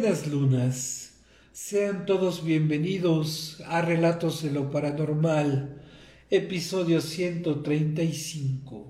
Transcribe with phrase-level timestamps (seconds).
[0.00, 1.10] Buenas lunas,
[1.52, 5.82] sean todos bienvenidos a Relatos de lo Paranormal,
[6.30, 8.86] episodio 135.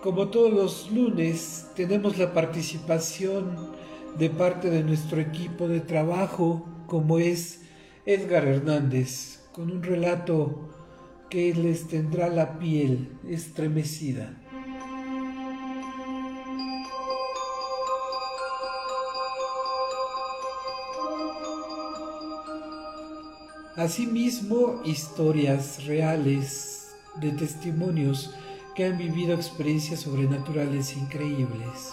[0.00, 3.72] Como todos los lunes, tenemos la participación
[4.16, 7.62] de parte de nuestro equipo de trabajo, como es
[8.06, 10.70] Edgar Hernández, con un relato
[11.28, 14.34] que les tendrá la piel estremecida.
[23.76, 28.34] Asimismo, historias reales de testimonios
[28.74, 31.92] que han vivido experiencias sobrenaturales increíbles.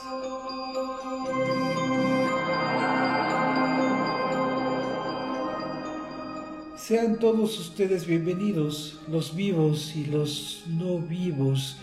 [6.88, 11.76] Sean todos ustedes bienvenidos, los vivos y los no vivos,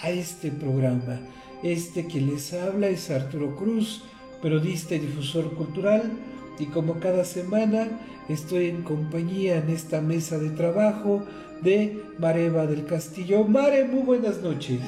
[0.00, 1.18] a este programa.
[1.64, 4.02] Este que les habla es Arturo Cruz,
[4.40, 6.12] periodista y difusor cultural,
[6.60, 7.88] y como cada semana
[8.28, 11.24] estoy en compañía en esta mesa de trabajo
[11.60, 13.42] de Mareva del Castillo.
[13.42, 14.78] Mare, muy buenas noches.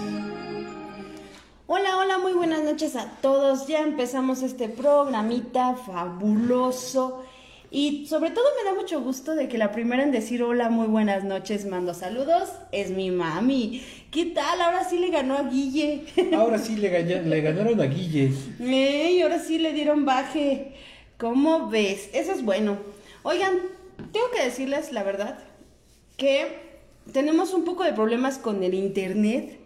[1.66, 3.66] Hola, hola, muy buenas noches a todos.
[3.66, 7.24] Ya empezamos este programita fabuloso.
[7.74, 10.86] Y sobre todo me da mucho gusto de que la primera en decir hola, muy
[10.86, 13.82] buenas noches, mando saludos, es mi mami.
[14.12, 14.60] ¿Qué tal?
[14.60, 16.04] Ahora sí le ganó a Guille.
[16.36, 18.30] Ahora sí le, le ganaron a Guille.
[18.60, 20.74] Ey, ahora sí le dieron baje.
[21.18, 22.10] ¿Cómo ves?
[22.12, 22.78] Eso es bueno.
[23.24, 23.54] Oigan,
[24.12, 25.40] tengo que decirles la verdad
[26.16, 26.46] que
[27.12, 29.58] tenemos un poco de problemas con el internet.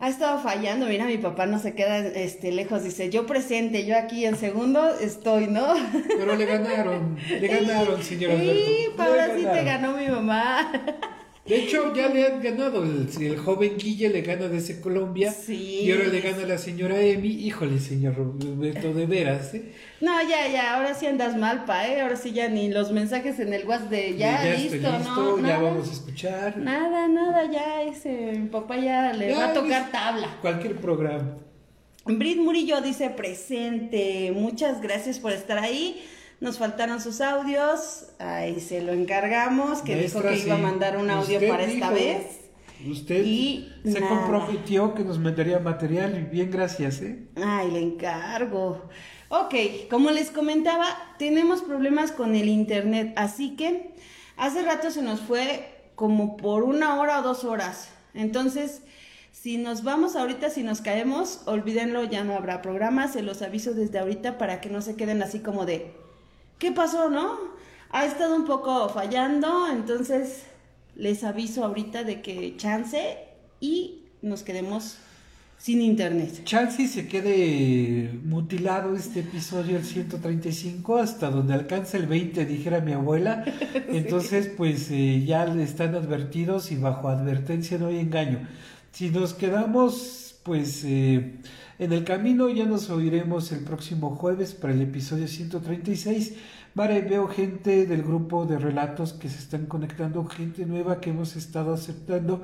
[0.00, 3.98] Ha estado fallando, mira, mi papá no se queda este, lejos, dice, yo presente, yo
[3.98, 5.74] aquí en segundo estoy, ¿no?
[6.06, 8.52] Pero le ganaron, le ganaron, señor Alberto.
[8.64, 10.70] Sí, ahora sí te ganó mi mamá.
[11.48, 12.84] De hecho, ya le han ganado.
[12.84, 15.32] El, joven Guille le gana desde Colombia.
[15.32, 15.80] Sí.
[15.82, 17.28] Y ahora le gana la señora Emi.
[17.28, 19.72] Híjole, señor Roberto, de veras, ¿eh?
[20.00, 22.02] No, ya, ya, ahora sí andas mal, pa, ¿eh?
[22.02, 25.14] Ahora sí ya ni los mensajes en el WhatsApp de ya, ya listo, estoy listo,
[25.14, 25.36] ¿no?
[25.38, 25.58] Ya nada.
[25.58, 26.56] vamos a escuchar.
[26.58, 30.36] Nada, nada, ya ese, mi papá ya le Ya, va a tocar tabla.
[30.40, 31.36] Cualquier programa.
[32.04, 34.32] Brit Murillo dice presente.
[34.34, 36.02] Muchas gracias por estar ahí.
[36.40, 38.06] Nos faltaron sus audios.
[38.18, 39.82] Ahí se lo encargamos.
[39.82, 42.40] Que Maestra, dijo que iba a mandar un audio para esta vez.
[42.88, 44.08] Usted Y se nada.
[44.08, 47.24] comprometió que nos mandaría material y bien, gracias, ¿eh?
[47.34, 48.88] Ay, le encargo.
[49.30, 49.54] Ok,
[49.90, 50.86] como les comentaba,
[51.18, 53.12] tenemos problemas con el internet.
[53.16, 53.94] Así que
[54.36, 57.88] hace rato se nos fue como por una hora o dos horas.
[58.14, 58.82] Entonces,
[59.32, 63.08] si nos vamos ahorita, si nos caemos, olvídenlo, ya no habrá programa.
[63.08, 65.92] Se los aviso desde ahorita para que no se queden así como de,
[66.58, 67.38] ¿qué pasó, no?
[67.90, 70.44] Ha estado un poco fallando, entonces
[70.94, 73.18] les aviso ahorita de que chance
[73.60, 74.98] y nos quedemos
[75.58, 76.44] sin internet.
[76.44, 82.92] Chance se quede mutilado este episodio, el 135, hasta donde alcanza el 20, dijera mi
[82.92, 83.44] abuela.
[83.88, 88.46] Entonces, pues eh, ya están advertidos y bajo advertencia no hay engaño.
[88.92, 91.34] Si nos quedamos, pues eh,
[91.78, 96.36] en el camino ya nos oiremos el próximo jueves para el episodio 136.
[96.72, 101.36] Mare, veo gente del grupo de relatos que se están conectando, gente nueva que hemos
[101.36, 102.42] estado aceptando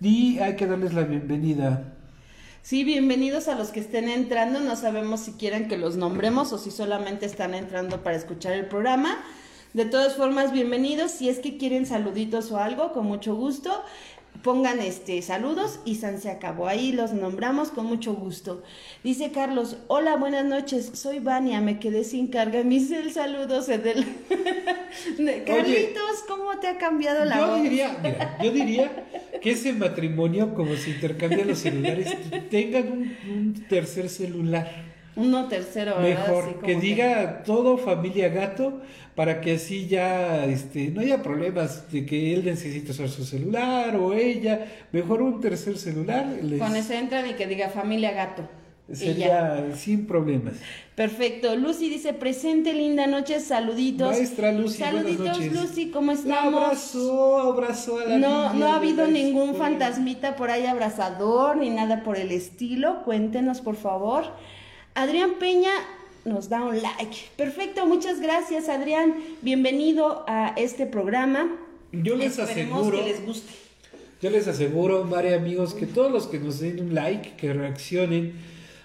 [0.00, 1.92] y hay que darles la bienvenida.
[2.62, 4.58] Sí, bienvenidos a los que estén entrando.
[4.60, 8.64] No sabemos si quieren que los nombremos o si solamente están entrando para escuchar el
[8.64, 9.22] programa.
[9.74, 11.12] De todas formas, bienvenidos.
[11.12, 13.82] Si es que quieren saluditos o algo, con mucho gusto,
[14.42, 16.66] pongan este saludos y San se acabó.
[16.66, 18.62] Ahí los nombramos con mucho gusto.
[19.04, 20.90] Dice Carlos, hola, buenas noches.
[20.94, 22.62] Soy Vania, me quedé sin carga.
[22.64, 24.04] Me hice el saludo del...
[25.46, 27.62] Carlitos, ¿cómo te ha cambiado la yo voz?
[27.62, 29.06] diría, mira, yo diría
[29.40, 32.14] que ese matrimonio, como se intercambian los celulares,
[32.50, 34.91] tengan un, un tercer celular.
[35.14, 36.26] Uno tercero, ¿verdad?
[36.26, 38.80] Mejor, que diga todo familia gato,
[39.14, 43.94] para que así ya este, no haya problemas de que él necesite usar su celular
[43.96, 44.66] o ella.
[44.92, 46.26] Mejor un tercer celular.
[46.42, 48.48] les- Con ese entran y que diga familia gato.
[48.90, 50.54] Sería sin problemas.
[50.94, 51.56] Perfecto.
[51.56, 54.10] Lucy dice, presente, linda noche, saluditos.
[54.10, 55.46] Maestra Lucy, Saluditos.
[55.52, 56.54] Lucy, ¿cómo La estamos?
[56.64, 61.70] abrazó, abrazó a la No, niña no ha habido ningún fantasmita por ahí abrazador ni
[61.70, 63.02] nada por el estilo.
[63.04, 64.24] Cuéntenos, por favor.
[64.94, 65.72] Adrián Peña
[66.26, 67.16] nos da un like.
[67.36, 69.14] Perfecto, muchas gracias, Adrián.
[69.40, 71.50] Bienvenido a este programa.
[71.92, 72.98] Yo les Esperemos aseguro.
[72.98, 73.52] que les guste.
[74.20, 78.34] Yo les aseguro, Mare amigos, que todos los que nos den un like, que reaccionen,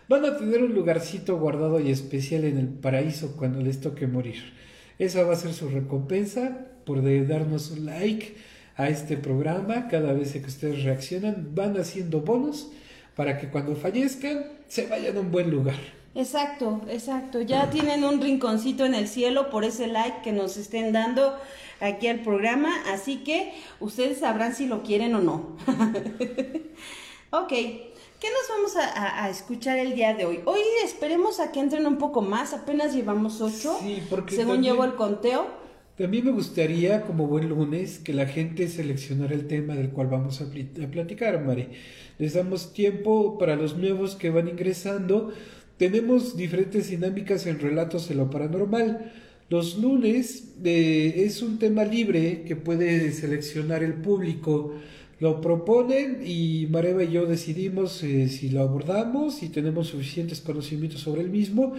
[0.08, 4.54] van a tener un lugarcito guardado y especial en el paraíso cuando les toque morir.
[5.00, 8.34] Esa va a ser su recompensa por darnos un like
[8.78, 9.90] a este programa.
[9.90, 12.72] Cada vez que ustedes reaccionan, van haciendo bonos
[13.16, 15.97] para que cuando fallezcan se vayan a un buen lugar.
[16.18, 17.42] Exacto, exacto.
[17.42, 21.38] Ya tienen un rinconcito en el cielo por ese like que nos estén dando
[21.80, 25.56] aquí al programa, así que ustedes sabrán si lo quieren o no.
[27.30, 30.40] ok, ¿qué nos vamos a, escuchar el día de hoy?
[30.46, 34.86] Hoy esperemos a que entren un poco más, apenas llevamos ocho, sí, porque según llevo
[34.86, 35.68] el conteo.
[36.00, 40.42] También me gustaría, como buen lunes, que la gente seleccionara el tema del cual vamos
[40.42, 41.70] a, a platicar, Mari.
[42.18, 45.32] Les damos tiempo para los nuevos que van ingresando.
[45.78, 49.12] Tenemos diferentes dinámicas en relatos de lo paranormal.
[49.50, 54.74] Los lunes eh, es un tema libre que puede seleccionar el público.
[55.20, 61.02] Lo proponen y Mareva y yo decidimos eh, si lo abordamos, si tenemos suficientes conocimientos
[61.02, 61.74] sobre el mismo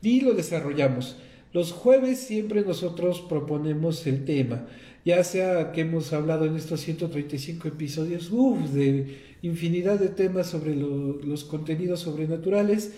[0.00, 1.16] y lo desarrollamos.
[1.52, 4.66] Los jueves siempre nosotros proponemos el tema,
[5.04, 8.30] ya sea que hemos hablado en estos 135 episodios,
[8.72, 12.92] de infinidad de temas sobre los contenidos sobrenaturales,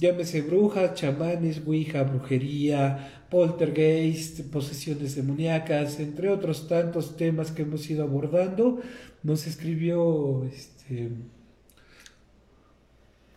[0.00, 8.02] llámese brujas, chamanes, ouija, brujería, poltergeist, posesiones demoníacas, entre otros tantos temas que hemos ido
[8.02, 8.80] abordando.
[9.22, 11.10] Nos escribió este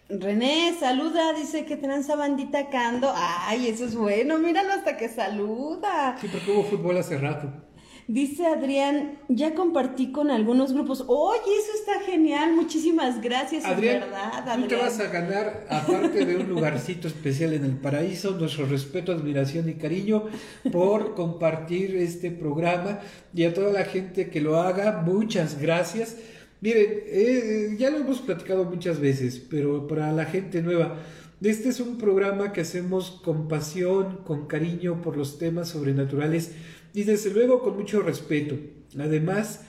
[0.09, 3.11] René, saluda, dice que tranza bandita cando.
[3.15, 6.17] Ay, eso es bueno, míralo hasta que saluda.
[6.19, 7.51] Sí, porque hubo fútbol hace rato.
[8.07, 11.05] Dice Adrián, ya compartí con algunos grupos.
[11.07, 14.61] Oye, eso está genial, muchísimas gracias, Adrián, verdad, Adrián.
[14.63, 19.13] Tú te vas a ganar, aparte de un lugarcito especial en el paraíso, nuestro respeto,
[19.13, 20.25] admiración y cariño
[20.71, 22.99] por compartir este programa
[23.33, 26.17] y a toda la gente que lo haga, muchas gracias.
[26.59, 30.97] Miren, eh, ya lo hemos platicado muchas veces, pero para la gente nueva,
[31.49, 36.51] este es un programa que hacemos con pasión, con cariño por los temas sobrenaturales
[36.93, 38.57] y desde luego con mucho respeto.
[38.97, 39.61] Además,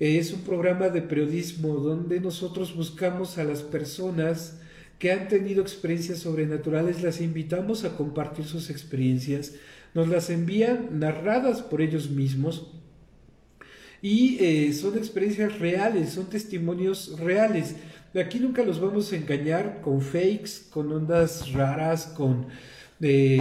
[0.00, 4.58] eh, es un programa de periodismo donde nosotros buscamos a las personas
[4.98, 9.54] que han tenido experiencias sobrenaturales, las invitamos a compartir sus experiencias,
[9.94, 12.72] nos las envían narradas por ellos mismos
[14.00, 17.76] y eh, son experiencias reales, son testimonios reales.
[18.14, 22.46] Aquí nunca los vamos a engañar con fakes, con ondas raras, con
[23.00, 23.40] eh,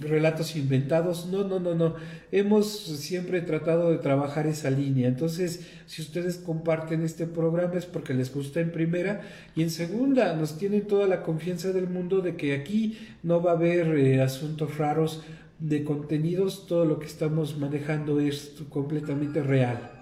[0.00, 1.26] relatos inventados.
[1.26, 1.94] No, no, no, no.
[2.30, 5.08] Hemos siempre tratado de trabajar esa línea.
[5.08, 9.22] Entonces, si ustedes comparten este programa es porque les gusta en primera
[9.56, 13.52] y en segunda nos tienen toda la confianza del mundo de que aquí no va
[13.52, 15.22] a haber eh, asuntos raros
[15.58, 19.93] de contenidos, todo lo que estamos manejando es completamente real.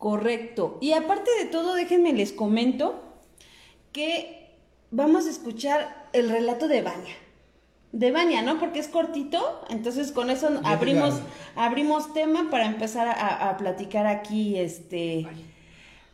[0.00, 0.78] Correcto.
[0.80, 3.02] Y aparte de todo, déjenme les comento
[3.92, 4.56] que
[4.90, 7.14] vamos a escuchar el relato de Baña.
[7.92, 8.58] De Baña, ¿no?
[8.58, 11.20] Porque es cortito, entonces con eso abrimos,
[11.54, 15.26] abrimos tema para empezar a, a platicar aquí este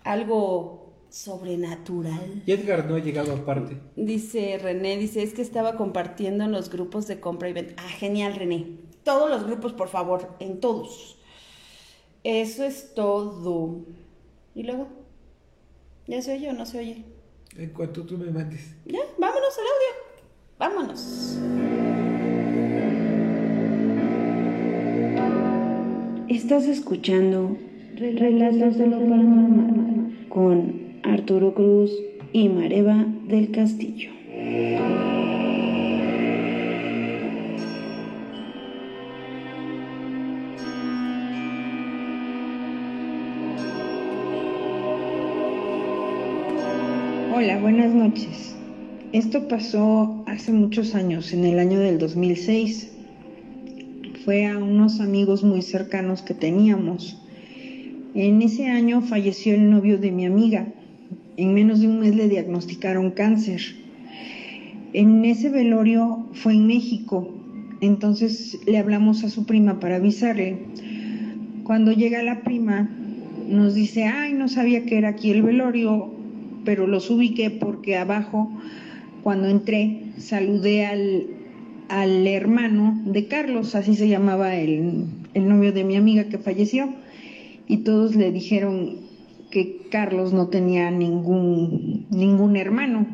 [0.03, 2.43] algo sobrenatural.
[2.45, 3.81] Y Edgar no ha llegado aparte.
[3.95, 7.75] Dice René, dice, es que estaba compartiendo en los grupos de compra y venta.
[7.79, 8.67] Ah, genial, René.
[9.05, 11.16] Todos los grupos, por favor, en todos.
[12.29, 13.85] Eso es todo.
[14.57, 14.89] ¿Y luego?
[16.09, 17.05] ¿Ya se oye o no se oye?
[17.57, 18.75] En cuanto tú me mandes.
[18.85, 19.93] Ya, vámonos al audio.
[20.59, 21.39] Vámonos.
[26.29, 27.57] Estás escuchando
[27.95, 31.93] Relatos de lo Paranormal con Arturo Cruz
[32.33, 34.11] y Mareva del Castillo.
[47.39, 48.57] Hola, buenas noches.
[49.13, 52.93] Esto pasó hace muchos años, en el año del 2006.
[54.25, 57.21] Fue a unos amigos muy cercanos que teníamos.
[58.15, 60.69] En ese año falleció el novio de mi amiga
[61.37, 63.61] en menos de un mes le diagnosticaron cáncer.
[64.95, 67.29] En ese velorio fue en México,
[67.83, 70.57] entonces le hablamos a su prima para avisarle.
[71.65, 72.89] Cuando llega la prima,
[73.47, 76.16] nos dice, ay, no sabía que era aquí el velorio,
[76.67, 78.51] pero los ubiqué porque abajo,
[79.23, 81.27] cuando entré, saludé al,
[81.89, 86.91] al hermano de Carlos, así se llamaba el, el novio de mi amiga que falleció,
[87.67, 89.07] y todos le dijeron,
[89.51, 93.07] que Carlos no tenía ningún, ningún hermano.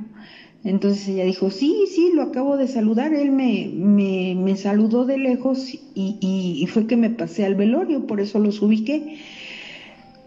[0.65, 5.75] Entonces ella dijo, sí, sí, lo acabo de saludar, él me, me, saludó de lejos
[5.75, 9.19] y, y, fue que me pasé al velorio, por eso los ubiqué.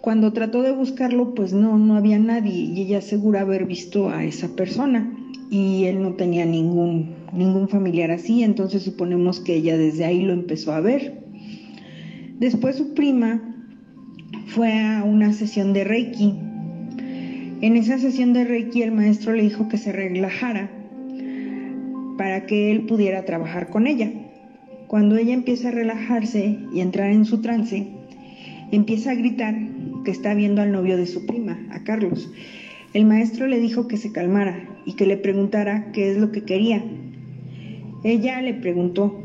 [0.05, 4.23] Cuando trató de buscarlo, pues no, no había nadie y ella asegura haber visto a
[4.23, 5.11] esa persona.
[5.49, 10.33] y él no tenía ningún, ningún familiar así, entonces suponemos que ella desde ahí lo
[10.33, 11.23] empezó a ver.
[12.39, 13.41] Después su prima
[14.45, 16.35] fue a una sesión de Reiki.
[17.61, 20.69] En esa sesión de Reiki el maestro le dijo que se relajara
[22.15, 24.11] para que él pudiera trabajar con ella.
[24.85, 27.87] Cuando ella empieza a relajarse y entrar en su trance,
[28.71, 29.55] empieza a gritar
[30.05, 32.31] que está viendo al novio de su prima, a Carlos.
[32.93, 36.43] El maestro le dijo que se calmara y que le preguntara qué es lo que
[36.43, 36.81] quería.
[38.05, 39.21] Ella le preguntó.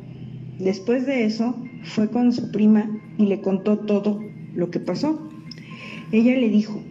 [0.59, 4.21] Después de eso, fue con su prima y le contó todo
[4.57, 5.31] lo que pasó.
[6.11, 6.83] Ella le dijo,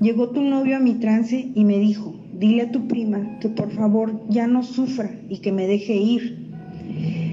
[0.00, 3.70] llegó tu novio a mi trance y me dijo, dile a tu prima que por
[3.70, 6.48] favor ya no sufra y que me deje ir.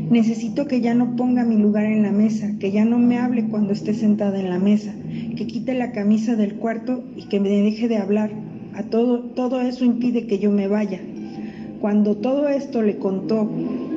[0.09, 3.45] Necesito que ya no ponga mi lugar en la mesa, que ya no me hable
[3.45, 4.93] cuando esté sentada en la mesa,
[5.37, 8.31] que quite la camisa del cuarto y que me deje de hablar.
[8.73, 10.99] A todo, todo eso impide que yo me vaya.
[11.79, 13.49] Cuando todo esto le contó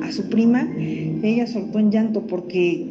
[0.03, 2.85] a su prima, ella soltó en llanto porque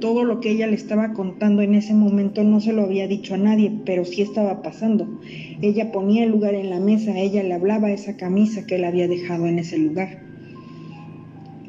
[0.00, 3.34] todo lo que ella le estaba contando en ese momento no se lo había dicho
[3.34, 5.20] a nadie, pero sí estaba pasando.
[5.62, 9.08] Ella ponía el lugar en la mesa, ella le hablaba esa camisa que él había
[9.08, 10.20] dejado en ese lugar.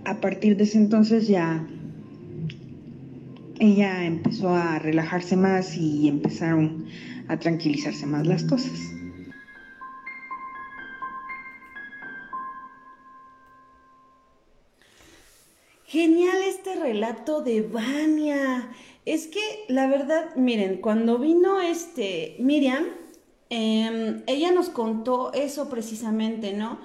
[0.05, 1.67] A partir de ese entonces ya
[3.59, 6.85] ella empezó a relajarse más y empezaron
[7.27, 8.79] a tranquilizarse más las cosas.
[15.85, 18.69] Genial este relato de Vania.
[19.05, 22.85] Es que la verdad, miren, cuando vino este Miriam,
[23.49, 26.79] em, ella nos contó eso precisamente, ¿no?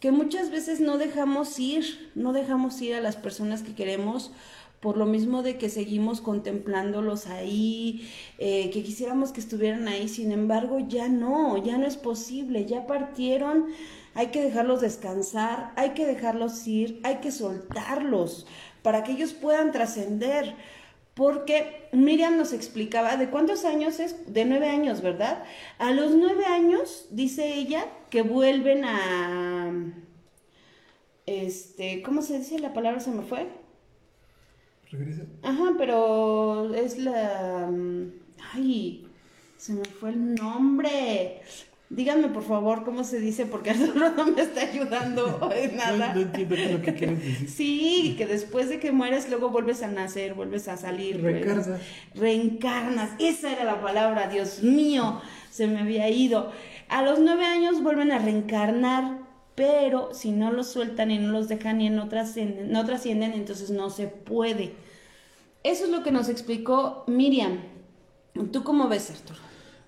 [0.00, 4.32] Que muchas veces no dejamos ir, no dejamos ir a las personas que queremos
[4.86, 10.30] por lo mismo de que seguimos contemplándolos ahí, eh, que quisiéramos que estuvieran ahí, sin
[10.30, 13.66] embargo ya no, ya no es posible, ya partieron
[14.14, 18.46] hay que dejarlos descansar, hay que dejarlos ir, hay que soltarlos
[18.82, 20.54] para que ellos puedan trascender.
[21.14, 24.32] Porque Miriam nos explicaba, ¿de cuántos años es?
[24.32, 25.42] De nueve años, ¿verdad?
[25.78, 29.72] A los nueve años, dice ella, que vuelven a...
[31.26, 32.60] Este, ¿cómo se dice?
[32.60, 33.65] La palabra se me fue.
[34.90, 35.22] Regresa.
[35.42, 37.70] Ajá, pero es la...
[38.54, 39.06] Ay,
[39.56, 41.40] se me fue el nombre.
[41.88, 46.14] Díganme por favor cómo se dice porque Arturo no me está ayudando en nada.
[46.14, 47.48] No, entiendo lo que quieres decir.
[47.56, 51.22] Sí, que después de que mueres luego vuelves a nacer, vuelves a salir.
[51.22, 51.80] Reencarnas.
[52.14, 53.10] Reencarnas.
[53.18, 56.50] Esa era la palabra, Dios mío, se me había ido.
[56.88, 59.18] A los nueve años vuelven a reencarnar,
[59.56, 63.70] pero si no los sueltan y no los dejan y no trascienden, no trascienden entonces
[63.70, 64.74] no se puede.
[65.64, 67.58] Eso es lo que nos explicó Miriam.
[68.52, 69.40] ¿Tú cómo ves, Arturo?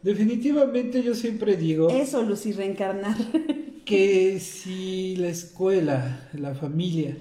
[0.02, 1.90] Definitivamente yo siempre digo...
[1.90, 3.16] Eso, Lucy, reencarnar.
[3.84, 7.16] que si la escuela, la familia,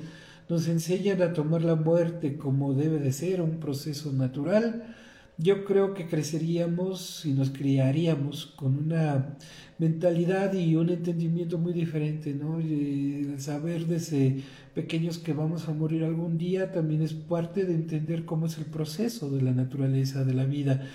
[0.49, 4.95] nos enseñan a tomar la muerte como debe de ser, un proceso natural,
[5.37, 9.37] yo creo que creceríamos y nos criaríamos con una
[9.77, 12.59] mentalidad y un entendimiento muy diferente, ¿no?
[12.59, 14.41] el saber desde
[14.73, 18.65] pequeños que vamos a morir algún día también es parte de entender cómo es el
[18.65, 20.87] proceso de la naturaleza de la vida.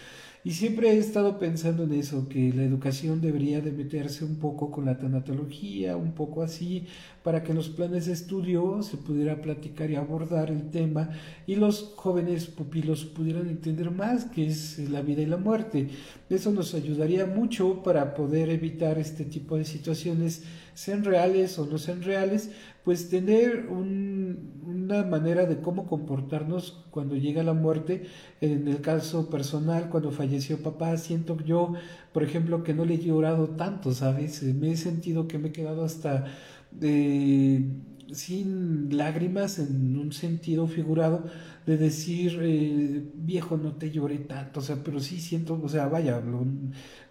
[0.44, 4.72] Y siempre he estado pensando en eso, que la educación debería de meterse un poco
[4.72, 6.86] con la tanatología, un poco así,
[7.22, 11.10] para que en los planes de estudio se pudiera platicar y abordar el tema
[11.46, 15.90] y los jóvenes pupilos pudieran entender más qué es la vida y la muerte.
[16.28, 20.42] Eso nos ayudaría mucho para poder evitar este tipo de situaciones,
[20.74, 22.50] sean reales o no sean reales,
[22.84, 28.04] pues tener una manera de cómo comportarnos cuando llega la muerte.
[28.40, 31.74] En el caso personal, cuando falleció papá, siento yo,
[32.12, 34.42] por ejemplo, que no le he llorado tanto, ¿sabes?
[34.42, 36.24] Me he sentido que me he quedado hasta
[36.72, 37.66] de
[38.12, 41.24] sin lágrimas en un sentido figurado
[41.66, 45.86] de decir eh, viejo no te lloré tanto o sea pero sí siento o sea
[45.86, 46.44] vaya lo,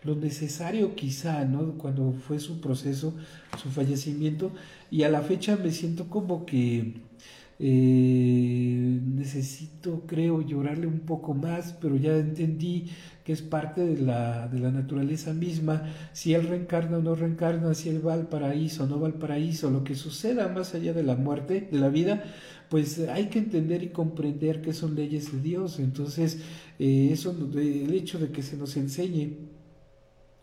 [0.04, 3.14] lo, necesario quizá no cuando fue su proceso
[3.62, 4.52] su fallecimiento
[4.90, 6.96] y a la fecha me siento como que
[7.64, 12.88] eh, necesito, creo, llorarle un poco más, pero ya entendí
[13.24, 15.84] que es parte de la, de la naturaleza misma.
[16.12, 19.14] Si él reencarna o no reencarna, si él va al paraíso o no va al
[19.14, 22.24] paraíso, lo que suceda más allá de la muerte, de la vida,
[22.68, 25.78] pues hay que entender y comprender que son leyes de Dios.
[25.78, 26.40] Entonces,
[26.80, 29.51] eh, eso, el hecho de que se nos enseñe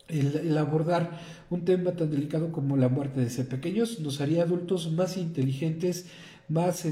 [0.08, 4.90] el, abordar un tema tan delicado como la muerte de ser pequeños nos haría adultos
[4.92, 6.06] más inteligentes
[6.48, 6.86] más,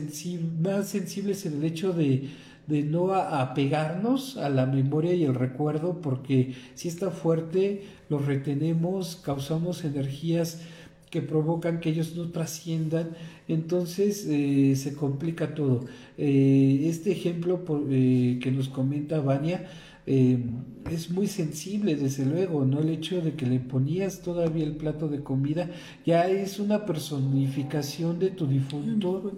[0.62, 2.28] más sensibles en el hecho de,
[2.66, 9.16] de no apegarnos a la memoria y el recuerdo, porque si está fuerte, lo retenemos,
[9.16, 10.60] causamos energías
[11.10, 13.10] que provocan que ellos no trasciendan,
[13.46, 15.86] entonces eh, se complica todo.
[16.18, 19.68] Eh, este ejemplo eh, que nos comenta Vania
[20.06, 22.80] es muy sensible, desde luego, ¿no?
[22.80, 25.68] El hecho de que le ponías todavía el plato de comida
[26.04, 29.32] ya es una personificación de tu difunto.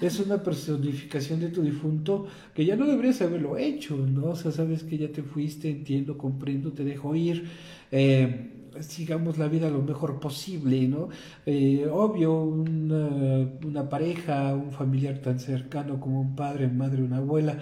[0.00, 4.30] Es una personificación de tu difunto que ya no deberías haberlo hecho, ¿no?
[4.30, 7.44] O sea, sabes que ya te fuiste, entiendo, comprendo, te dejo ir.
[7.92, 11.08] Eh, sigamos la vida lo mejor posible, ¿no?
[11.46, 17.58] Eh, obvio, una, una, pareja, un familiar tan cercano como un padre, madre, una abuela,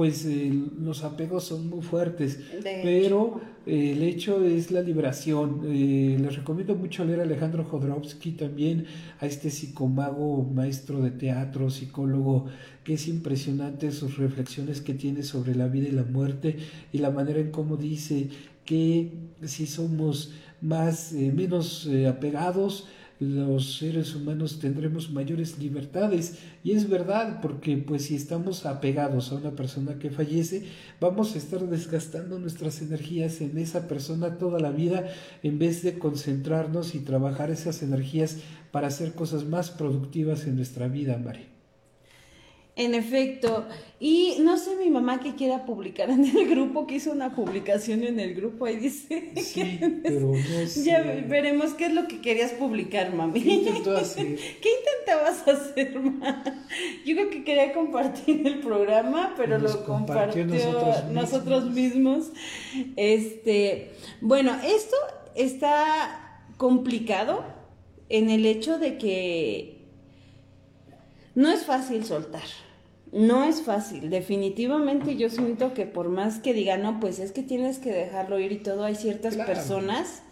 [0.00, 5.60] pues eh, los apegos son muy fuertes, pero eh, el hecho es la liberación.
[5.62, 8.86] les recomiendo mucho leer a Alejandro Jodorowsky también,
[9.18, 12.46] a este psicomago, maestro de teatro, psicólogo,
[12.82, 16.56] que es impresionante sus reflexiones que tiene sobre la vida y la muerte
[16.94, 18.30] y la manera en cómo dice
[18.64, 19.12] que
[19.44, 22.86] si somos más, eh, menos eh, apegados,
[23.20, 26.38] los seres humanos tendremos mayores libertades.
[26.64, 30.64] Y es verdad, porque pues si estamos apegados a una persona que fallece,
[31.00, 35.06] vamos a estar desgastando nuestras energías en esa persona toda la vida
[35.42, 38.38] en vez de concentrarnos y trabajar esas energías
[38.72, 41.49] para hacer cosas más productivas en nuestra vida, Mari.
[42.76, 43.66] En efecto,
[43.98, 48.02] y no sé mi mamá que quiera publicar en el grupo, que hizo una publicación
[48.04, 50.84] en el grupo y dice sí, pero no sé.
[50.84, 53.42] Ya veremos qué es lo que querías publicar, mami.
[53.42, 54.36] ¿Qué intentó hacer?
[54.62, 56.44] ¿Qué intentabas hacer, mamá?
[57.04, 62.30] Yo creo que quería compartir el programa, pero lo compartió, nosotros, nosotros mismos.
[62.96, 64.96] Este, bueno, esto
[65.34, 67.44] está complicado
[68.08, 69.79] en el hecho de que
[71.34, 72.42] no es fácil soltar.
[73.12, 77.42] No es fácil, definitivamente yo siento que por más que diga, no, pues es que
[77.42, 80.22] tienes que dejarlo ir y todo, hay ciertas personas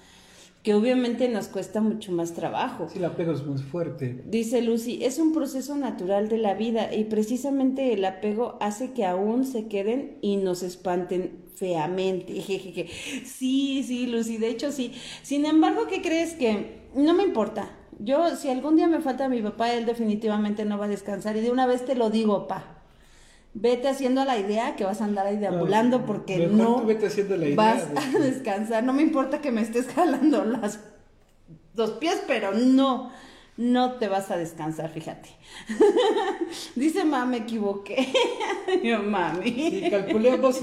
[0.63, 2.89] que obviamente nos cuesta mucho más trabajo.
[2.89, 4.23] Sí, el apego es muy fuerte.
[4.27, 9.05] Dice Lucy, es un proceso natural de la vida y precisamente el apego hace que
[9.05, 12.41] aún se queden y nos espanten feamente.
[13.25, 14.93] sí, sí, Lucy, de hecho sí.
[15.23, 17.78] Sin embargo, ¿qué crees que no me importa?
[17.99, 21.37] Yo, si algún día me falta mi papá, él definitivamente no va a descansar.
[21.37, 22.79] Y de una vez te lo digo, pa.
[23.55, 26.85] Vete haciendo la idea que vas a andar ahí deambulando porque no
[27.57, 28.85] vas a descansar.
[28.85, 30.81] No me importa que me estés jalando las
[31.75, 33.11] dos pies, pero no,
[33.57, 35.31] no te vas a descansar, fíjate.
[36.77, 38.07] Dice, ma, me equivoqué.
[38.85, 39.89] Yo, mami.
[39.91, 40.61] calculamos,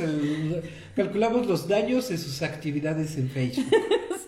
[0.96, 3.66] calculamos los daños de sus actividades en Facebook.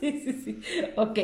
[0.02, 0.60] sí, sí, sí.
[0.98, 1.20] Ok,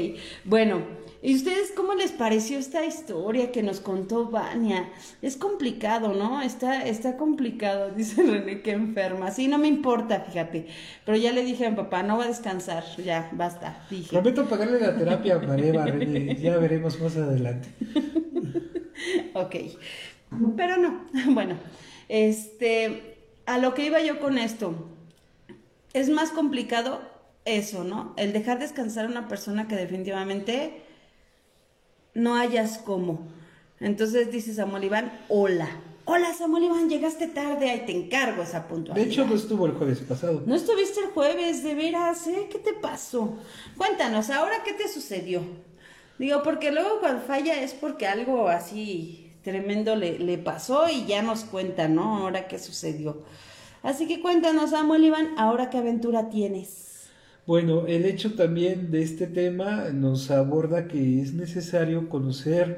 [0.45, 1.02] bueno.
[1.25, 4.89] ¿Y ustedes cómo les pareció esta historia que nos contó Vania?
[5.21, 6.41] Es complicado, ¿no?
[6.41, 9.31] Está, está complicado, dice René que enferma.
[9.31, 10.67] Sí, no me importa, fíjate.
[11.05, 14.09] Pero ya le dije a mi papá, no va a descansar, ya, basta, dije.
[14.09, 17.69] Prometo pagarle la terapia a Mareva, René, ya veremos más adelante.
[19.33, 19.55] ok,
[20.57, 21.55] pero no, bueno,
[22.09, 24.89] este, a lo que iba yo con esto,
[25.93, 26.99] es más complicado
[27.45, 28.13] eso, ¿no?
[28.17, 30.82] El dejar descansar a una persona que definitivamente
[32.13, 33.27] no hayas cómo.
[33.79, 35.69] Entonces dice Samuel Iván, hola.
[36.05, 39.05] Hola Samuel Iván, llegaste tarde, ahí te encargo esa puntualidad.
[39.05, 40.43] De hecho, no estuvo el jueves pasado.
[40.45, 42.47] No estuviste el jueves, de veras, ¿eh?
[42.51, 43.37] ¿Qué te pasó?
[43.77, 45.41] Cuéntanos, ¿ahora qué te sucedió?
[46.19, 51.21] Digo, porque luego cuando falla es porque algo así tremendo le, le pasó y ya
[51.21, 52.17] nos cuenta, ¿no?
[52.17, 53.23] Ahora qué sucedió.
[53.81, 57.02] Así que cuéntanos, Samuel Iván, ¿ahora qué aventura tienes?
[57.45, 62.77] Bueno, el hecho también de este tema nos aborda que es necesario conocer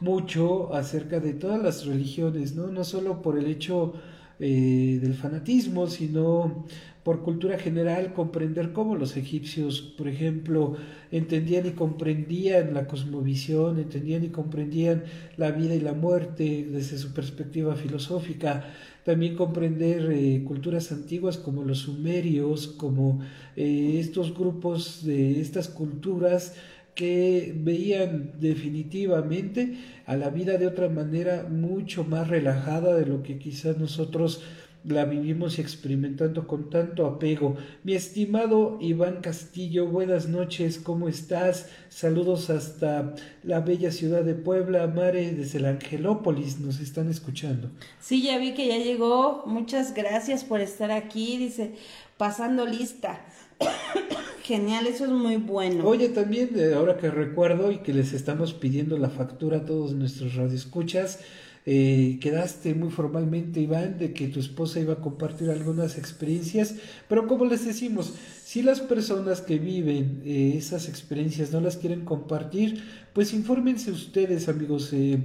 [0.00, 2.66] mucho acerca de todas las religiones, ¿no?
[2.66, 3.94] No solo por el hecho
[4.38, 6.66] eh, del fanatismo, sino
[7.04, 10.76] por cultura general, comprender cómo los egipcios, por ejemplo,
[11.10, 15.04] entendían y comprendían la cosmovisión, entendían y comprendían
[15.36, 18.64] la vida y la muerte desde su perspectiva filosófica,
[19.04, 23.20] también comprender eh, culturas antiguas como los sumerios, como
[23.56, 26.54] eh, estos grupos de estas culturas
[26.94, 33.38] que veían definitivamente a la vida de otra manera mucho más relajada de lo que
[33.38, 34.42] quizás nosotros
[34.84, 37.56] la vivimos experimentando con tanto apego.
[37.84, 41.68] Mi estimado Iván Castillo, buenas noches, ¿cómo estás?
[41.88, 43.14] Saludos hasta
[43.44, 47.70] la bella ciudad de Puebla, Mare, desde el Angelópolis, nos están escuchando.
[48.00, 51.74] Sí, ya vi que ya llegó, muchas gracias por estar aquí, dice,
[52.16, 53.24] pasando lista.
[54.42, 55.86] Genial, eso es muy bueno.
[55.86, 59.92] Oye, también, eh, ahora que recuerdo y que les estamos pidiendo la factura a todos
[59.92, 61.20] nuestros radioescuchas,
[61.64, 66.74] eh, quedaste muy formalmente, Iván, de que tu esposa iba a compartir algunas experiencias,
[67.08, 72.04] pero como les decimos, si las personas que viven eh, esas experiencias no las quieren
[72.04, 74.92] compartir, pues infórmense ustedes, amigos.
[74.92, 75.18] Eh,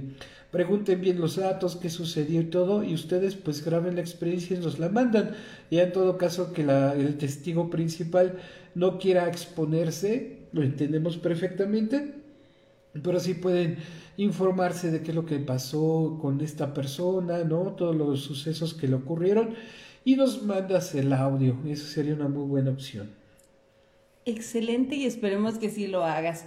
[0.50, 4.60] pregunten bien los datos, qué sucedió y todo, y ustedes pues graben la experiencia y
[4.60, 5.32] nos la mandan.
[5.70, 8.38] Ya en todo caso que la, el testigo principal
[8.74, 12.14] no quiera exponerse, lo entendemos perfectamente,
[13.02, 13.78] pero sí pueden
[14.18, 17.74] informarse de qué es lo que pasó con esta persona, ¿no?
[17.74, 19.54] Todos los sucesos que le ocurrieron
[20.04, 21.56] y nos mandas el audio.
[21.66, 23.10] Eso sería una muy buena opción.
[24.24, 26.44] Excelente y esperemos que sí lo hagas.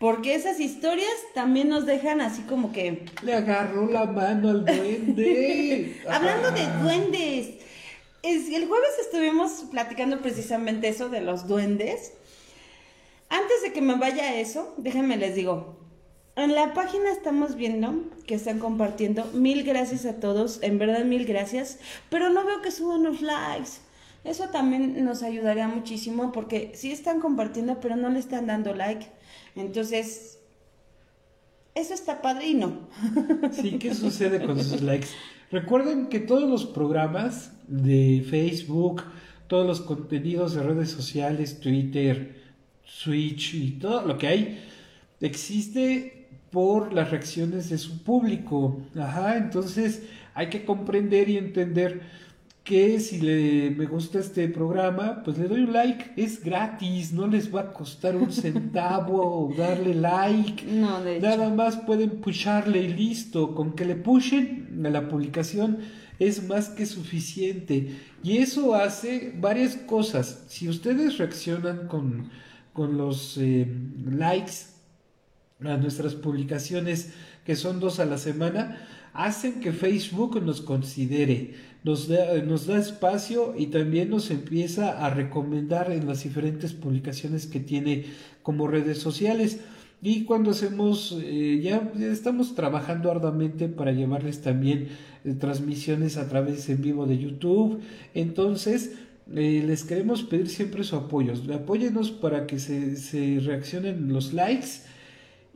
[0.00, 3.04] Porque esas historias también nos dejan así como que...
[3.22, 6.00] Le agarró la mano al duende.
[6.10, 7.54] Hablando de duendes.
[8.24, 12.14] el jueves estuvimos platicando precisamente eso de los duendes.
[13.28, 15.81] Antes de que me vaya a eso, déjenme les digo,
[16.36, 17.94] en la página estamos viendo
[18.26, 19.24] que están compartiendo.
[19.34, 21.78] Mil gracias a todos, en verdad mil gracias.
[22.08, 23.70] Pero no veo que suban los likes.
[24.24, 29.06] Eso también nos ayudaría muchísimo porque sí están compartiendo, pero no le están dando like.
[29.56, 30.38] Entonces,
[31.74, 32.88] eso está padrino.
[33.52, 35.08] Sí, ¿qué sucede con esos likes?
[35.50, 39.02] Recuerden que todos los programas de Facebook,
[39.48, 42.40] todos los contenidos de redes sociales, Twitter,
[42.84, 44.64] Switch y todo lo que hay,
[45.20, 46.21] existe
[46.52, 48.80] por las reacciones de su público.
[48.96, 50.02] Ajá, entonces
[50.34, 52.02] hay que comprender y entender
[52.62, 57.26] que si le, me gusta este programa, pues le doy un like, es gratis, no
[57.26, 60.64] les va a costar un centavo darle like.
[60.66, 65.78] No, de Nada más pueden pusharle y listo, con que le pushen a la publicación
[66.18, 67.96] es más que suficiente.
[68.22, 70.44] Y eso hace varias cosas.
[70.46, 72.30] Si ustedes reaccionan con,
[72.72, 73.66] con los eh,
[74.04, 74.71] likes,
[75.66, 77.12] a nuestras publicaciones,
[77.44, 78.78] que son dos a la semana,
[79.12, 85.10] hacen que Facebook nos considere, nos da, nos da espacio y también nos empieza a
[85.10, 88.06] recomendar en las diferentes publicaciones que tiene
[88.42, 89.60] como redes sociales.
[90.00, 94.88] Y cuando hacemos, eh, ya estamos trabajando arduamente para llevarles también
[95.24, 97.80] eh, transmisiones a través en vivo de YouTube.
[98.14, 98.94] Entonces,
[99.32, 101.34] eh, les queremos pedir siempre su apoyo.
[101.54, 104.82] Apóyenos para que se, se reaccionen los likes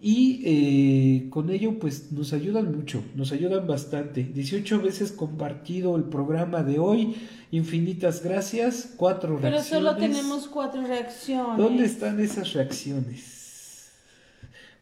[0.09, 4.23] y eh, con ello pues nos ayudan mucho, nos ayudan bastante.
[4.23, 7.16] 18 veces compartido el programa de hoy,
[7.51, 9.66] infinitas gracias, cuatro reacciones.
[9.69, 11.59] Pero solo tenemos cuatro reacciones.
[11.59, 13.90] ¿Dónde están esas reacciones?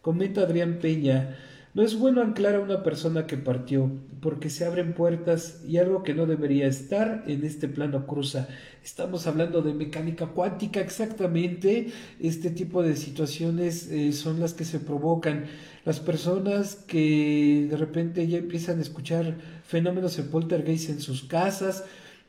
[0.02, 1.38] Comenta Adrián Peña.
[1.74, 6.04] No es bueno anclar a una persona que partió, porque se abren puertas y algo
[6.04, 8.46] que no debería estar en este plano cruza.
[8.84, 11.88] Estamos hablando de mecánica cuántica exactamente.
[12.20, 15.46] Este tipo de situaciones eh, son las que se provocan.
[15.84, 21.82] Las personas que de repente ya empiezan a escuchar fenómenos de poltergeist en sus casas,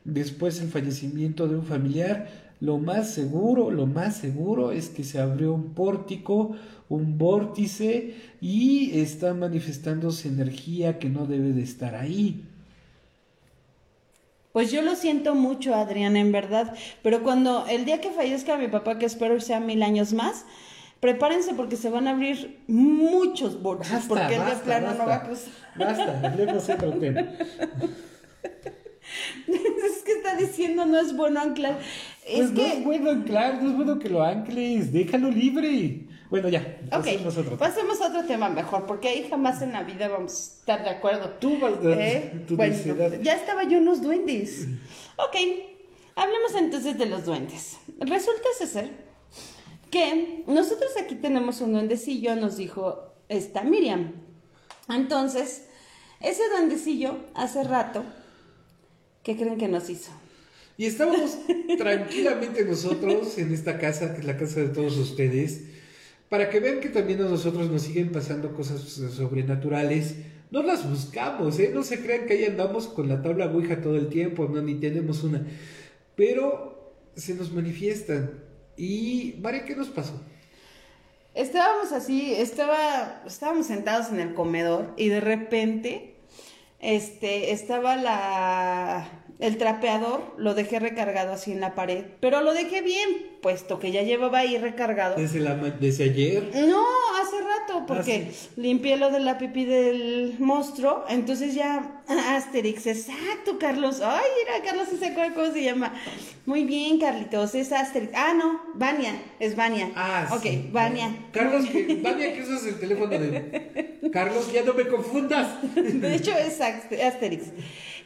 [0.04, 5.20] después el fallecimiento de un familiar, lo más seguro, lo más seguro es que se
[5.20, 6.56] abrió un pórtico,
[6.88, 12.44] un vórtice y está manifestándose energía que no debe de estar ahí.
[14.52, 16.74] Pues yo lo siento mucho, Adrián, en verdad.
[17.02, 20.46] Pero cuando el día que fallezca mi papá, que espero sea mil años más,
[21.00, 24.06] prepárense porque se van a abrir muchos vórtices.
[24.08, 25.52] Porque el de plano no va a cruzar.
[25.76, 27.22] Basta, hablemos otro tema.
[29.46, 31.78] es que está diciendo no es bueno anclar.
[32.24, 32.72] Pues es no que...
[32.78, 36.02] es bueno anclar, no es bueno que lo ancles, déjalo libre.
[36.28, 37.58] Bueno, ya, pasemos Ok, a otro tema.
[37.58, 40.90] pasemos a otro tema mejor, porque ahí jamás en la vida vamos a estar de
[40.90, 41.30] acuerdo.
[41.38, 42.44] Tú vas a ¿Eh?
[42.48, 42.74] tu Bueno,
[43.22, 44.66] ya estaba yo en los duendes.
[45.18, 45.36] Ok,
[46.16, 47.76] hablemos entonces de los duendes.
[48.00, 48.90] Resulta ser
[49.90, 54.12] que nosotros aquí tenemos un duendecillo, nos dijo esta Miriam.
[54.88, 55.68] Entonces,
[56.20, 58.02] ese duendecillo hace rato,
[59.26, 60.12] ¿qué creen que nos hizo?
[60.78, 61.36] Y estábamos
[61.78, 65.64] tranquilamente nosotros en esta casa, que es la casa de todos ustedes,
[66.28, 70.14] para que vean que también a nosotros nos siguen pasando cosas sobrenaturales.
[70.52, 71.72] No las buscamos, ¿eh?
[71.74, 74.76] No se crean que ahí andamos con la tabla Ouija todo el tiempo, no, ni
[74.76, 75.44] tenemos una.
[76.14, 78.30] Pero se nos manifiestan.
[78.76, 80.22] Y, María, ¿qué nos pasó?
[81.34, 86.14] Estábamos así, estaba, estábamos sentados en el comedor y de repente,
[86.86, 92.80] este, estaba la, el trapeador, lo dejé recargado así en la pared, pero lo dejé
[92.80, 95.16] bien, puesto que ya llevaba ahí recargado.
[95.16, 96.48] Desde, la, desde ayer.
[96.54, 96.84] No,
[97.80, 104.00] rato porque Ah, limpié lo de la pipí del monstruo, entonces ya Asterix, exacto, Carlos.
[104.02, 105.92] Ay, mira, Carlos se acuerda cómo se llama.
[106.44, 108.12] Muy bien, Carlitos, es Asterix.
[108.14, 109.90] Ah, no, Vania, es Vania.
[109.96, 110.68] Ah, ok, sí.
[110.72, 111.10] Vania.
[111.32, 113.98] Carlos, que, Vania, que usas el teléfono de.
[114.12, 115.48] Carlos, ya no me confundas.
[115.74, 117.46] De hecho es Aster- Asterix.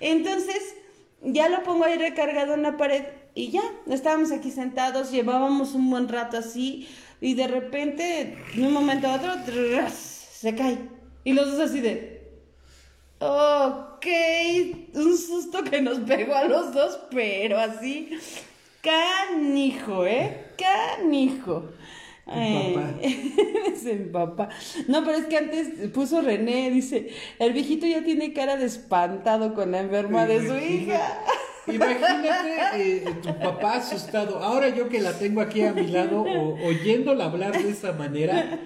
[0.01, 0.75] Entonces,
[1.23, 3.03] ya lo pongo ahí recargado en la pared
[3.35, 6.89] y ya, estábamos aquí sentados, llevábamos un buen rato así
[7.21, 9.55] y de repente, de un momento a otro,
[9.91, 10.79] se cae.
[11.25, 12.21] Y los dos así de...
[13.19, 14.07] Ok,
[14.95, 18.19] un susto que nos pegó a los dos, pero así,
[18.81, 20.47] canijo, ¿eh?
[20.57, 21.69] Canijo.
[22.27, 22.95] Mi papá.
[23.03, 24.49] es papá.
[24.87, 29.55] No, pero es que antes puso René, dice, el viejito ya tiene cara de espantado
[29.55, 31.23] con la enferma de su hija.
[31.67, 32.39] Imagínate
[32.77, 34.39] eh, tu papá asustado.
[34.39, 38.59] Ahora yo que la tengo aquí a mi lado, o- oyéndola hablar de esa manera,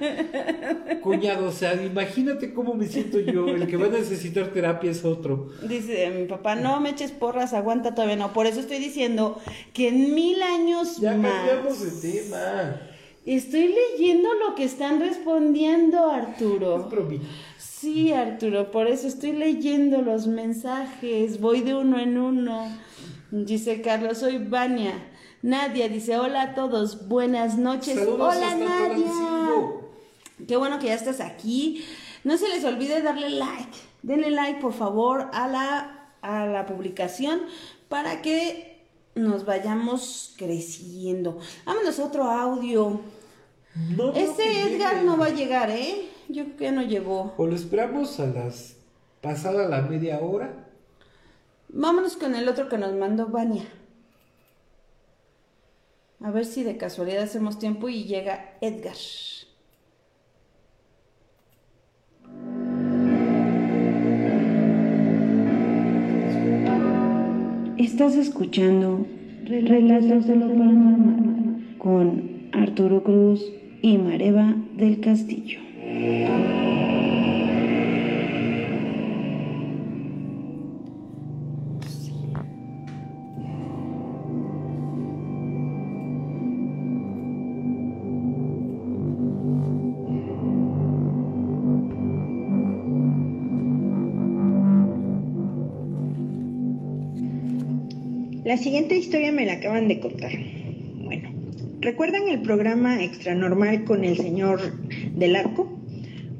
[1.03, 3.49] cuñado, o sea, imagínate cómo me siento yo.
[3.49, 5.51] El que va a necesitar terapia es otro.
[5.69, 8.33] Dice mi papá, no me eches porras, aguanta todavía no.
[8.33, 9.39] Por eso estoy diciendo
[9.73, 11.33] que en mil años Ya más.
[11.33, 12.81] cambiamos de tema.
[13.27, 16.89] Estoy leyendo lo que están respondiendo, Es Arturo.
[16.91, 17.25] bromita.
[17.85, 21.38] Sí, Arturo, por eso estoy leyendo los mensajes.
[21.38, 22.66] Voy de uno en uno.
[23.31, 24.94] Dice Carlos, soy Vania.
[25.42, 27.99] Nadia dice, hola a todos, buenas noches.
[27.99, 29.12] Saludos hola Nadia.
[30.49, 31.85] Qué bueno que ya estás aquí.
[32.25, 33.77] No se les olvide darle like.
[34.03, 37.42] Denle like, por favor, a la, a la publicación
[37.90, 38.79] para que
[39.14, 41.38] nos vayamos creciendo.
[41.66, 42.99] Vámonos a otro audio.
[43.94, 45.05] No Este Edgar llegue.
[45.07, 46.09] no va a llegar, ¿eh?
[46.29, 47.35] Yo creo que no llegó.
[47.37, 48.77] O lo esperamos a las
[49.21, 50.67] pasada la media hora.
[51.69, 53.65] Vámonos con el otro que nos mandó Vania.
[56.21, 58.97] A ver si de casualidad hacemos tiempo y llega Edgar.
[67.77, 69.07] Estás escuchando
[69.45, 73.45] Relatos de lo Paranormal con Arturo Cruz
[73.85, 75.59] y Mareva del Castillo.
[98.44, 100.54] La siguiente historia me la acaban de contar.
[101.85, 104.59] ¿Recuerdan el programa Extranormal con el señor
[105.14, 105.79] del arco?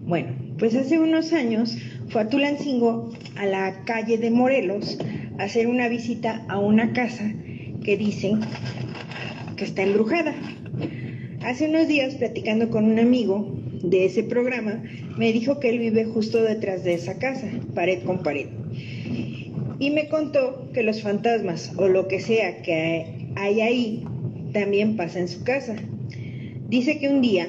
[0.07, 1.77] Bueno, pues hace unos años
[2.09, 4.99] fue a Tulancingo, a la calle de Morelos,
[5.39, 7.31] a hacer una visita a una casa
[7.85, 8.41] que dicen
[9.57, 10.35] que está embrujada.
[11.45, 13.47] Hace unos días, platicando con un amigo
[13.83, 14.83] de ese programa,
[15.19, 18.47] me dijo que él vive justo detrás de esa casa, pared con pared.
[19.79, 24.05] Y me contó que los fantasmas o lo que sea que hay ahí
[24.55, 25.77] también pasa en su casa.
[26.69, 27.47] Dice que un día,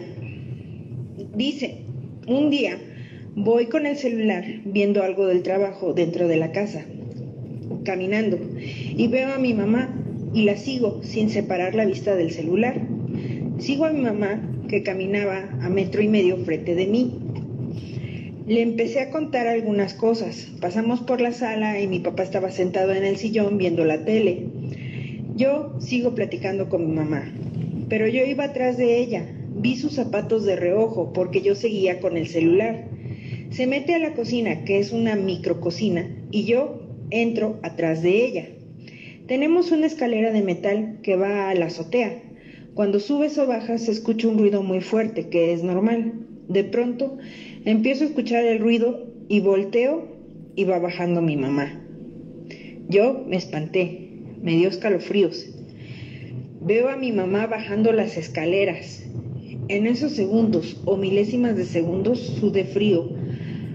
[1.36, 1.84] dice,
[2.28, 2.78] un día
[3.36, 6.84] voy con el celular viendo algo del trabajo dentro de la casa,
[7.86, 10.02] caminando, y veo a mi mamá
[10.34, 12.82] y la sigo sin separar la vista del celular.
[13.60, 17.20] Sigo a mi mamá que caminaba a metro y medio frente de mí.
[18.48, 20.48] Le empecé a contar algunas cosas.
[20.60, 24.55] Pasamos por la sala y mi papá estaba sentado en el sillón viendo la tele.
[25.36, 27.30] Yo sigo platicando con mi mamá,
[27.90, 29.26] pero yo iba atrás de ella.
[29.58, 32.88] Vi sus zapatos de reojo porque yo seguía con el celular.
[33.50, 38.48] Se mete a la cocina, que es una micrococina, y yo entro atrás de ella.
[39.28, 42.22] Tenemos una escalera de metal que va a la azotea.
[42.74, 46.14] Cuando subes o bajas se escucha un ruido muy fuerte, que es normal.
[46.48, 47.18] De pronto
[47.66, 50.08] empiezo a escuchar el ruido y volteo
[50.56, 51.82] y va bajando mi mamá.
[52.88, 54.05] Yo me espanté,
[54.46, 55.48] me dio escalofríos.
[56.62, 59.04] Veo a mi mamá bajando las escaleras.
[59.70, 63.10] En esos segundos o milésimas de segundos sudé frío.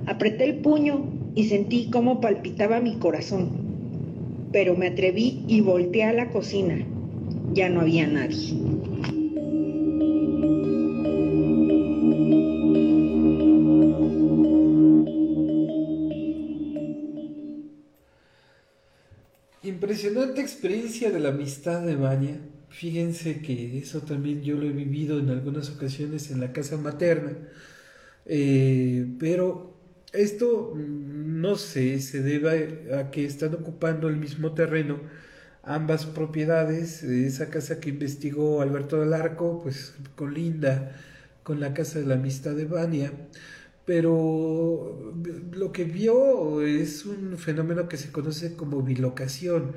[0.06, 3.50] Apreté el puño y sentí cómo palpitaba mi corazón.
[4.52, 6.86] Pero me atreví y volteé a la cocina.
[7.52, 8.54] Ya no había nadie.
[19.80, 22.38] Impresionante experiencia de la amistad de Vania.
[22.68, 27.32] Fíjense que eso también yo lo he vivido en algunas ocasiones en la casa materna.
[28.26, 29.74] Eh, pero
[30.12, 35.00] esto mm, no sé, se debe a que están ocupando el mismo terreno
[35.62, 37.02] ambas propiedades.
[37.02, 40.94] Esa casa que investigó Alberto del Arco, pues colinda
[41.42, 43.12] con la Casa de la Amistad de Bania,
[43.90, 45.12] pero
[45.50, 49.72] lo que vio es un fenómeno que se conoce como bilocación.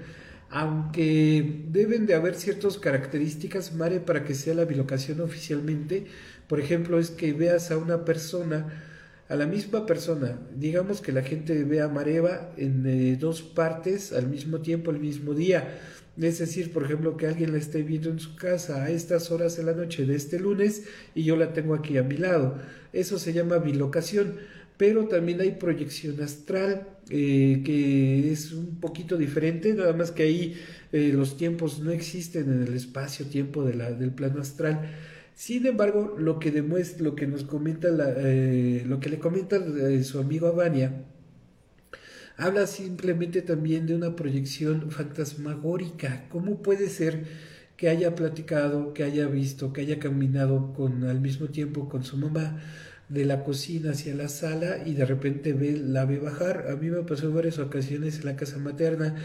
[0.51, 6.05] Aunque deben de haber ciertas características, Mare, para que sea la bilocación oficialmente,
[6.47, 8.83] por ejemplo, es que veas a una persona,
[9.29, 14.13] a la misma persona, digamos que la gente ve a Mareva en eh, dos partes
[14.13, 15.79] al mismo tiempo, al mismo día,
[16.19, 19.57] es decir, por ejemplo, que alguien la esté viendo en su casa a estas horas
[19.57, 20.83] de la noche de este lunes
[21.15, 22.59] y yo la tengo aquí a mi lado.
[22.93, 24.35] Eso se llama bilocación
[24.77, 30.55] pero también hay proyección astral, eh, que es un poquito diferente, nada más que ahí
[30.91, 34.91] eh, los tiempos no existen en el espacio-tiempo de del plano astral.
[35.35, 39.59] Sin embargo, lo que demuestra, lo que nos comenta, eh, lo que le comenta
[40.03, 41.05] su amigo Abania,
[42.37, 46.27] habla simplemente también de una proyección fantasmagórica.
[46.29, 47.25] ¿Cómo puede ser
[47.77, 52.17] que haya platicado, que haya visto, que haya caminado con al mismo tiempo con su
[52.17, 52.59] mamá?
[53.09, 56.67] de la cocina hacia la sala y de repente ve, la ve bajar.
[56.71, 59.15] A mí me pasó en varias ocasiones en la casa materna,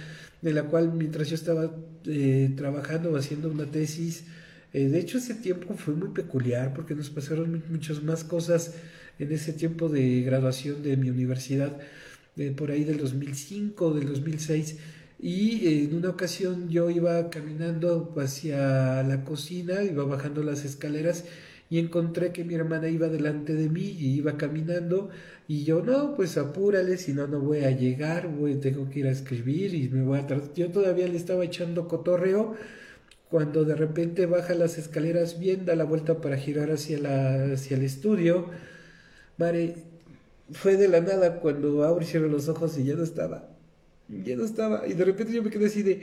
[0.43, 4.25] de la cual mientras yo estaba eh, trabajando haciendo una tesis,
[4.73, 8.75] eh, de hecho ese tiempo fue muy peculiar porque nos pasaron muchas más cosas
[9.19, 11.79] en ese tiempo de graduación de mi universidad,
[12.57, 14.77] por ahí del 2005, del 2006.
[15.21, 21.25] Y en una ocasión yo iba caminando hacia la cocina, iba bajando las escaleras
[21.71, 25.11] y encontré que mi hermana iba delante de mí y iba caminando
[25.47, 29.07] y yo no, pues apúrale, si no, no voy a llegar, voy, tengo que ir
[29.07, 30.27] a escribir y me voy a...
[30.55, 32.55] Yo todavía le estaba echando cotorreo
[33.31, 37.77] cuando de repente baja las escaleras bien, da la vuelta para girar hacia, la, hacia
[37.77, 38.51] el estudio.
[39.37, 39.88] Mare,
[40.53, 43.49] fue de la nada cuando abrieron los ojos y ya no estaba.
[44.09, 44.87] Ya no estaba.
[44.87, 46.01] Y de repente yo me quedé así de,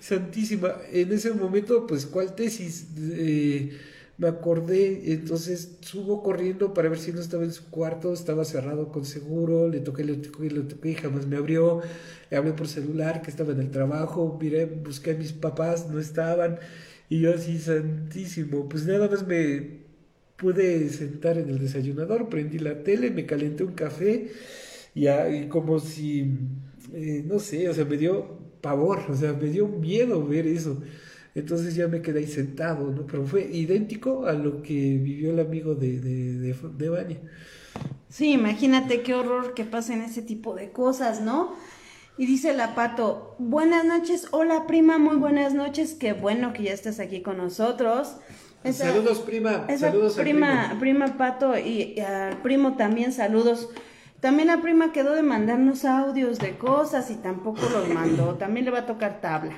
[0.00, 0.74] santísima.
[0.92, 2.88] En ese momento, pues, ¿cuál tesis?
[2.98, 3.72] Eh,
[4.18, 8.88] me acordé, entonces subo corriendo para ver si no estaba en su cuarto, estaba cerrado
[8.88, 11.82] con seguro, le toqué, le toqué, le toqué y jamás me abrió,
[12.30, 15.98] le hablé por celular que estaba en el trabajo, miré, busqué a mis papás, no
[15.98, 16.58] estaban,
[17.10, 19.85] y yo así santísimo, pues nada más me
[20.36, 24.30] pude sentar en el desayunador, prendí la tele, me calenté un café,
[24.94, 26.38] y, y como si,
[26.92, 30.82] eh, no sé, o sea, me dio pavor, o sea, me dio miedo ver eso.
[31.34, 33.06] Entonces ya me quedé ahí sentado, ¿no?
[33.06, 37.20] Pero fue idéntico a lo que vivió el amigo de, de, de,
[38.08, 41.54] Sí, imagínate qué horror que pasen ese tipo de cosas, ¿no?
[42.16, 46.72] Y dice la Pato, buenas noches, hola prima, muy buenas noches, qué bueno que ya
[46.72, 48.16] estás aquí con nosotros.
[48.72, 50.80] Saludos prima, saludos prima, primo.
[50.80, 53.70] prima Pato y, al primo también saludos.
[54.20, 58.70] También la prima quedó de mandarnos audios de cosas y tampoco los mandó, también le
[58.70, 59.54] va a tocar tabla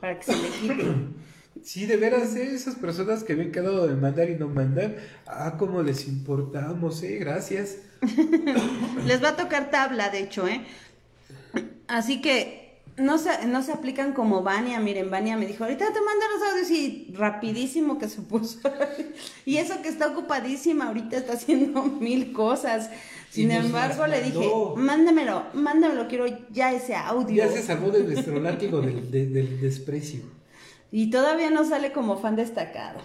[0.00, 0.86] para que se le quite.
[1.62, 2.54] Sí, de veras, ¿eh?
[2.54, 7.02] esas personas que me han quedado de mandar y no mandar, ah, cómo les importamos,
[7.04, 7.18] ¿eh?
[7.18, 7.76] Gracias.
[9.06, 10.64] les va a tocar tabla, de hecho, ¿eh?
[11.86, 12.61] Así que
[12.96, 14.78] no se, no se aplican como Vania.
[14.80, 18.60] Miren, Vania me dijo, ahorita te mando los audios y rapidísimo que se puso.
[19.46, 22.90] y eso que está ocupadísima, ahorita está haciendo mil cosas.
[23.30, 27.46] Sin embargo, le dije, mándamelo, mándamelo, quiero ya ese audio.
[27.46, 30.20] Ya se salvó de nuestro látigo del, desprecio.
[30.90, 33.00] Y todavía no sale como fan destacado.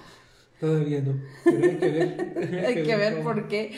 [0.60, 1.14] Todavía no,
[1.46, 2.66] pero hay que ver.
[2.66, 3.72] hay, que, ver, por qué.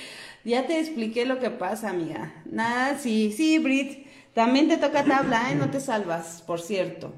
[0.43, 2.33] Ya te expliqué lo que pasa, amiga.
[2.49, 4.08] Nada, sí, sí, Brit.
[4.33, 5.55] También te toca tabla, ¿eh?
[5.55, 7.13] No te salvas, por cierto.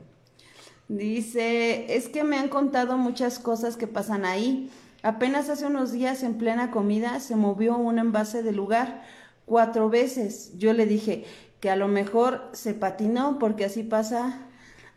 [0.88, 4.70] Dice, es que me han contado muchas cosas que pasan ahí.
[5.04, 9.04] Apenas hace unos días en plena comida se movió un envase del lugar
[9.46, 10.58] cuatro veces.
[10.58, 11.26] Yo le dije
[11.60, 14.48] que a lo mejor se patinó porque así pasa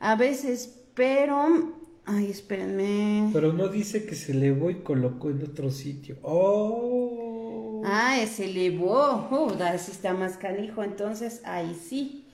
[0.01, 1.75] a veces, pero...
[2.07, 3.31] Ay, espérenme.
[3.33, 6.19] Pero no dice que se elevó y colocó en otro sitio.
[6.23, 7.74] ¡Oh!
[7.85, 9.29] Ah, se elevó.
[9.31, 10.83] Uh, así está más canijo.
[10.83, 12.25] Entonces, ahí sí.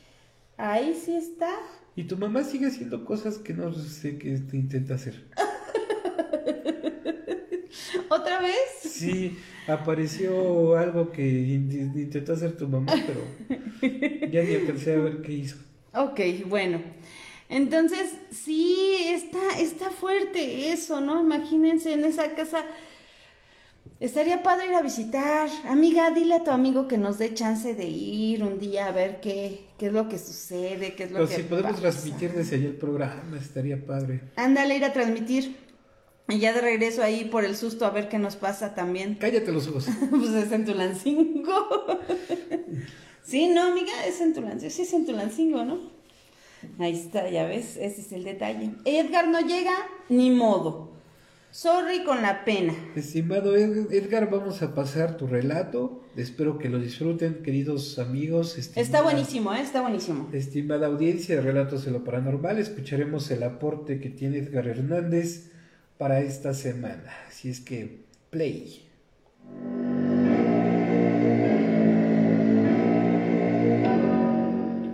[0.57, 1.51] Ahí sí está.
[1.97, 5.25] Y tu mamá sigue haciendo cosas que no sé qué intenta hacer.
[8.09, 8.55] ¿Otra vez?
[8.83, 9.37] Sí,
[9.67, 13.21] apareció algo que intentó hacer tu mamá, pero
[14.31, 15.57] ya ni alcancé a ver qué hizo.
[15.95, 16.81] Ok, bueno.
[17.49, 21.21] Entonces, sí, está, está fuerte eso, ¿no?
[21.21, 22.65] Imagínense en esa casa.
[23.99, 25.49] Estaría padre ir a visitar.
[25.69, 29.21] Amiga, dile a tu amigo que nos dé chance de ir un día a ver
[29.21, 32.57] qué, qué es lo que sucede, qué es lo Pero que si podemos transmitir desde
[32.57, 34.21] allá el programa, estaría padre.
[34.37, 35.57] Ándale, ir a transmitir.
[36.29, 39.17] Y ya de regreso ahí por el susto a ver qué nos pasa también.
[39.17, 39.87] Cállate los ojos.
[40.11, 41.67] pues es en Tulancingo.
[43.25, 44.71] sí, no, amiga, es en Tulancingo.
[44.71, 45.79] Sí, es en Tulancingo, ¿no?
[46.79, 48.71] Ahí está, ya ves, ese es el detalle.
[48.85, 49.75] Edgar no llega,
[50.09, 50.91] ni modo.
[51.53, 52.73] Sorry con la pena.
[52.95, 56.01] Estimado Edgar, vamos a pasar tu relato.
[56.17, 58.57] Espero que lo disfruten, queridos amigos.
[58.77, 59.61] Está buenísimo, ¿eh?
[59.61, 60.29] está buenísimo.
[60.33, 65.51] Estimada audiencia de Relatos de lo Paranormal, escucharemos el aporte que tiene Edgar Hernández
[65.99, 67.13] para esta semana.
[67.27, 68.87] Así es que, play.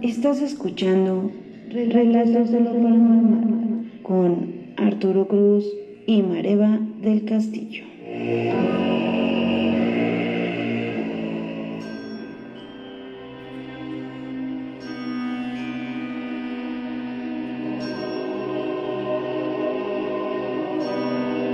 [0.00, 1.30] Estás escuchando
[1.68, 5.66] Relatos de lo Paranormal con Arturo Cruz
[6.06, 7.84] y Mareva del Castillo.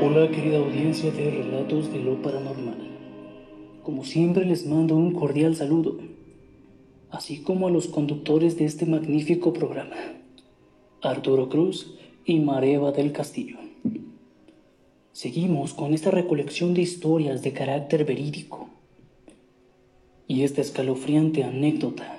[0.03, 2.77] Hola querida audiencia de Relatos de lo Paranormal.
[3.83, 5.97] Como siempre les mando un cordial saludo,
[7.11, 9.97] así como a los conductores de este magnífico programa,
[11.01, 11.97] Arturo Cruz
[12.27, 13.62] y Mareva del Castillo.
[15.13, 18.71] Seguimos con esta recolección de historias de carácter verídico.
[20.27, 22.19] Y esta escalofriante anécdota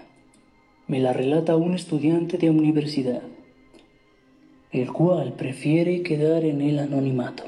[0.87, 3.23] me la relata un estudiante de universidad,
[4.71, 7.45] el cual prefiere quedar en el anonimato.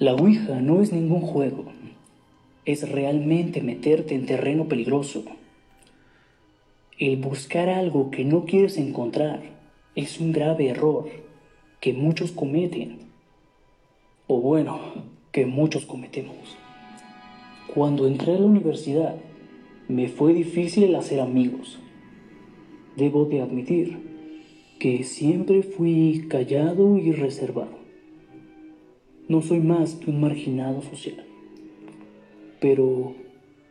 [0.00, 1.66] La Ouija no es ningún juego,
[2.64, 5.24] es realmente meterte en terreno peligroso.
[6.98, 9.40] El buscar algo que no quieres encontrar
[9.94, 11.25] es un grave error
[11.80, 12.98] que muchos cometen,
[14.26, 14.80] o bueno,
[15.30, 16.56] que muchos cometemos.
[17.72, 19.16] Cuando entré a la universidad,
[19.88, 21.78] me fue difícil hacer amigos.
[22.96, 23.98] Debo de admitir
[24.78, 27.76] que siempre fui callado y reservado.
[29.28, 31.24] No soy más que un marginado social.
[32.60, 33.14] Pero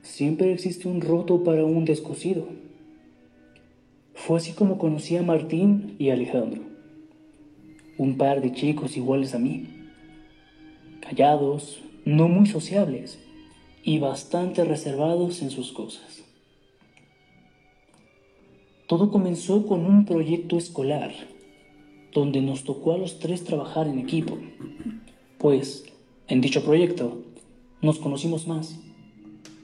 [0.03, 2.47] siempre existe un roto para un descosido.
[4.13, 6.74] Fue así como conocí a Martín y Alejandro
[7.97, 9.67] un par de chicos iguales a mí,
[11.01, 13.19] callados, no muy sociables
[13.83, 16.23] y bastante reservados en sus cosas.
[18.87, 21.11] Todo comenzó con un proyecto escolar,
[22.13, 24.37] donde nos tocó a los tres trabajar en equipo,
[25.37, 25.85] pues
[26.27, 27.23] en dicho proyecto
[27.81, 28.79] nos conocimos más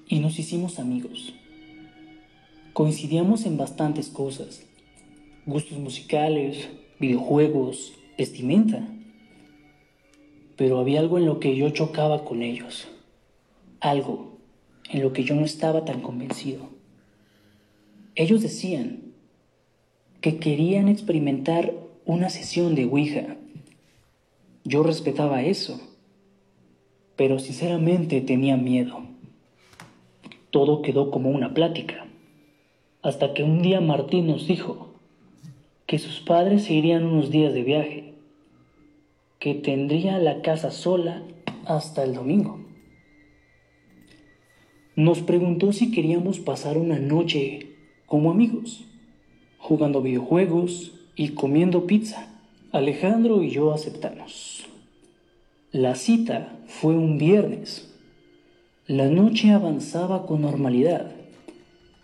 [0.07, 1.33] y nos hicimos amigos.
[2.73, 4.65] Coincidíamos en bastantes cosas,
[5.45, 6.69] gustos musicales,
[6.99, 8.87] videojuegos, vestimenta.
[10.55, 12.87] Pero había algo en lo que yo chocaba con ellos,
[13.79, 14.37] algo
[14.91, 16.69] en lo que yo no estaba tan convencido.
[18.13, 19.13] Ellos decían
[20.21, 21.73] que querían experimentar
[22.05, 23.37] una sesión de Ouija.
[24.65, 25.81] Yo respetaba eso,
[27.15, 29.01] pero sinceramente tenía miedo.
[30.51, 32.05] Todo quedó como una plática,
[33.01, 34.91] hasta que un día Martín nos dijo,
[35.91, 38.10] que sus padres se irían unos días de viaje,
[39.41, 41.23] que tendría la casa sola
[41.65, 42.59] hasta el domingo.
[44.95, 47.71] Nos preguntó si queríamos pasar una noche
[48.05, 48.85] como amigos,
[49.57, 52.27] jugando videojuegos y comiendo pizza.
[52.71, 54.67] Alejandro y yo aceptamos.
[55.71, 57.91] La cita fue un viernes.
[58.85, 61.15] La noche avanzaba con normalidad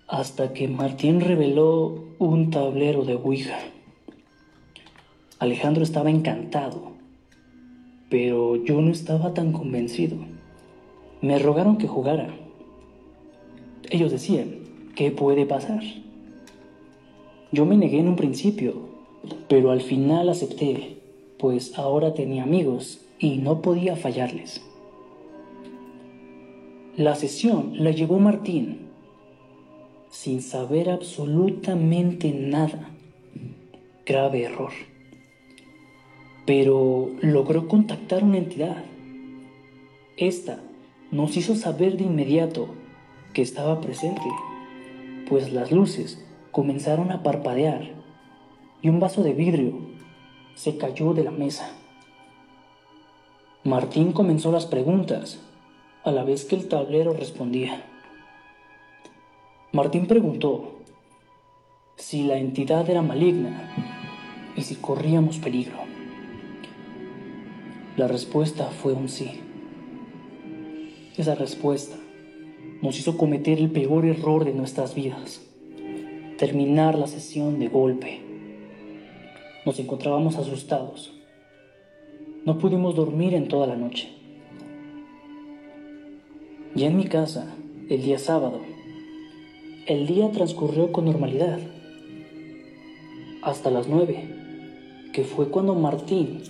[0.08, 3.60] hasta que Martín reveló un tablero de Ouija.
[5.38, 6.97] Alejandro estaba encantado,
[8.10, 10.18] pero yo no estaba tan convencido.
[11.22, 12.30] Me rogaron que jugara.
[13.90, 14.60] Ellos decían,
[14.96, 15.82] ¿qué puede pasar?
[17.52, 18.74] Yo me negué en un principio,
[19.48, 20.98] pero al final acepté,
[21.38, 24.62] pues ahora tenía amigos y no podía fallarles.
[26.96, 28.88] La sesión la llevó Martín,
[30.10, 32.90] sin saber absolutamente nada.
[34.06, 34.72] Grave error
[36.48, 38.86] pero logró contactar una entidad.
[40.16, 40.62] Esta
[41.12, 42.70] nos hizo saber de inmediato
[43.34, 44.22] que estaba presente,
[45.30, 47.92] pues las luces comenzaron a parpadear
[48.82, 49.78] y un vaso de vidrio
[50.56, 51.70] se cayó de la mesa.
[53.66, 55.42] Martín comenzó las preguntas
[56.06, 57.84] a la vez que el tablero respondía.
[59.74, 60.78] Martín preguntó
[61.98, 63.70] si la entidad era maligna
[64.56, 65.87] y si corríamos peligro.
[67.98, 69.28] La respuesta fue un sí.
[71.18, 71.96] Esa respuesta
[72.84, 75.42] nos hizo cometer el peor error de nuestras vidas,
[76.38, 78.22] terminar la sesión de golpe.
[79.66, 81.12] Nos encontrábamos asustados.
[82.46, 84.10] No pudimos dormir en toda la noche.
[86.76, 87.56] Ya en mi casa,
[87.90, 88.62] el día sábado,
[89.88, 91.58] el día transcurrió con normalidad.
[93.42, 94.30] Hasta las nueve,
[95.14, 96.44] que fue cuando Martín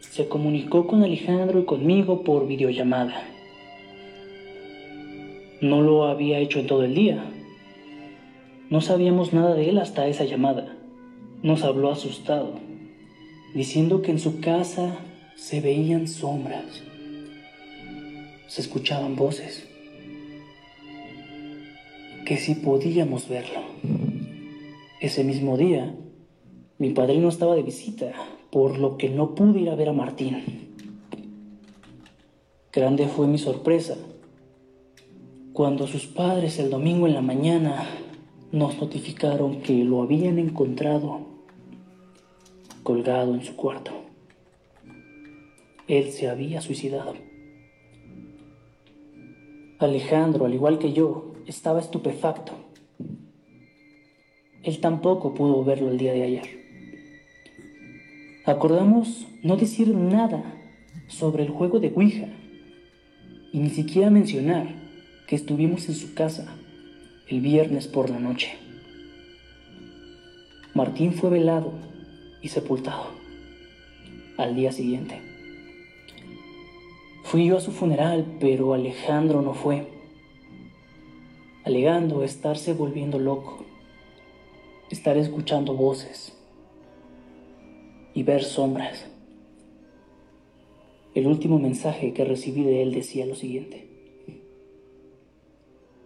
[0.00, 3.22] se comunicó con Alejandro y conmigo por videollamada.
[5.60, 7.22] No lo había hecho en todo el día.
[8.70, 10.76] No sabíamos nada de él hasta esa llamada.
[11.42, 12.54] Nos habló asustado,
[13.54, 14.98] diciendo que en su casa
[15.36, 16.82] se veían sombras,
[18.46, 19.66] se escuchaban voces,
[22.26, 23.60] que si podíamos verlo.
[25.00, 25.94] Ese mismo día,
[26.78, 28.12] mi padrino estaba de visita,
[28.50, 30.74] por lo que no pude ir a ver a Martín.
[32.72, 33.96] Grande fue mi sorpresa
[35.52, 37.86] cuando sus padres el domingo en la mañana
[38.52, 41.26] nos notificaron que lo habían encontrado
[42.82, 43.90] colgado en su cuarto.
[45.86, 47.14] Él se había suicidado.
[49.78, 52.52] Alejandro, al igual que yo, estaba estupefacto.
[54.62, 56.59] Él tampoco pudo verlo el día de ayer.
[58.46, 60.42] Acordamos no decir nada
[61.08, 62.28] sobre el juego de Ouija
[63.52, 64.66] y ni siquiera mencionar
[65.26, 66.56] que estuvimos en su casa
[67.28, 68.52] el viernes por la noche.
[70.72, 71.74] Martín fue velado
[72.40, 73.08] y sepultado
[74.38, 75.20] al día siguiente.
[77.24, 79.86] Fui yo a su funeral, pero Alejandro no fue,
[81.64, 83.66] alegando estarse volviendo loco,
[84.88, 86.39] estar escuchando voces
[88.14, 89.06] y ver sombras.
[91.14, 93.88] El último mensaje que recibí de él decía lo siguiente.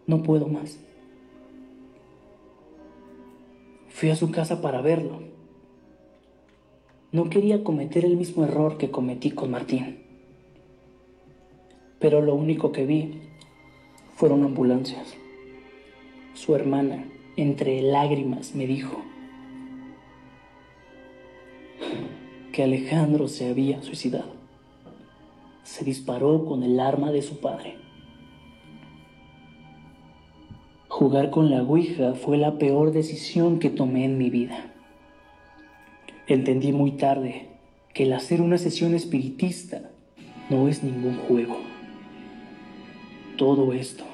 [0.07, 0.79] No puedo más.
[3.89, 5.21] Fui a su casa para verlo.
[7.13, 9.99] No quería cometer el mismo error que cometí con Martín.
[12.01, 13.21] Pero lo único que vi
[14.15, 15.15] fueron ambulancias.
[16.35, 19.03] Su hermana, entre lágrimas, me dijo
[22.53, 24.33] que Alejandro se había suicidado.
[25.63, 27.77] Se disparó con el arma de su padre.
[30.89, 34.73] Jugar con la Ouija fue la peor decisión que tomé en mi vida.
[36.29, 37.49] Entendí muy tarde
[37.93, 39.91] que el hacer una sesión espiritista
[40.51, 41.57] no es ningún juego.
[43.37, 44.05] Todo esto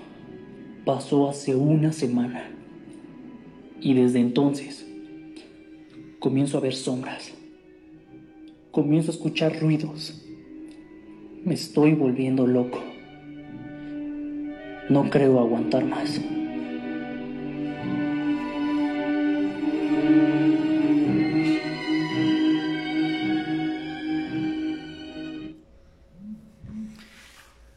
[0.85, 2.51] pasó hace una semana
[3.81, 4.87] y desde entonces
[6.19, 7.33] comienzo a ver sombras,
[8.71, 10.23] comienzo a escuchar ruidos,
[11.45, 12.79] me estoy volviendo loco.
[14.89, 16.21] No creo aguantar más.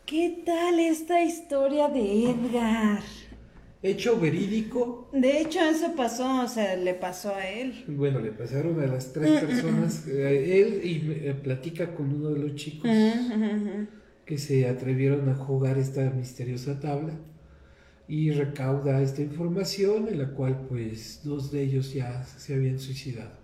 [0.05, 3.12] ¿Qué tal esta historia de Edgar?
[3.83, 5.09] Hecho verídico.
[5.11, 7.83] De hecho, eso pasó, o sea, le pasó a él.
[7.87, 12.39] Bueno, le pasaron a las tres personas, a él y eh, platica con uno de
[12.39, 12.89] los chicos
[14.25, 17.13] que se atrevieron a jugar esta misteriosa tabla
[18.07, 23.42] y recauda esta información en la cual pues dos de ellos ya se habían suicidado.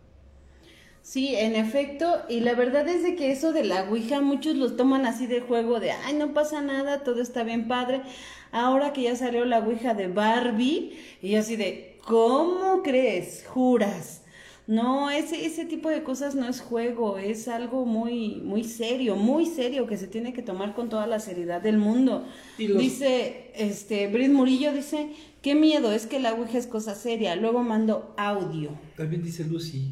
[1.10, 4.74] Sí, en efecto, y la verdad es de que eso de la Ouija muchos lo
[4.74, 8.04] toman así de juego de, ay, no pasa nada, todo está bien padre.
[8.52, 13.44] Ahora que ya salió la Ouija de Barbie, y así de, ¿cómo crees?
[13.48, 14.22] ¿Juras?
[14.68, 19.48] No, ese, ese tipo de cosas no es juego, es algo muy, muy serio, muy
[19.48, 22.24] serio que se tiene que tomar con toda la seriedad del mundo.
[22.60, 25.10] Dice, este, Brit Murillo dice,
[25.42, 27.36] qué miedo, es que la Ouija es cosa seria.
[27.36, 28.70] Luego mando audio.
[28.96, 29.88] También dice Lucy,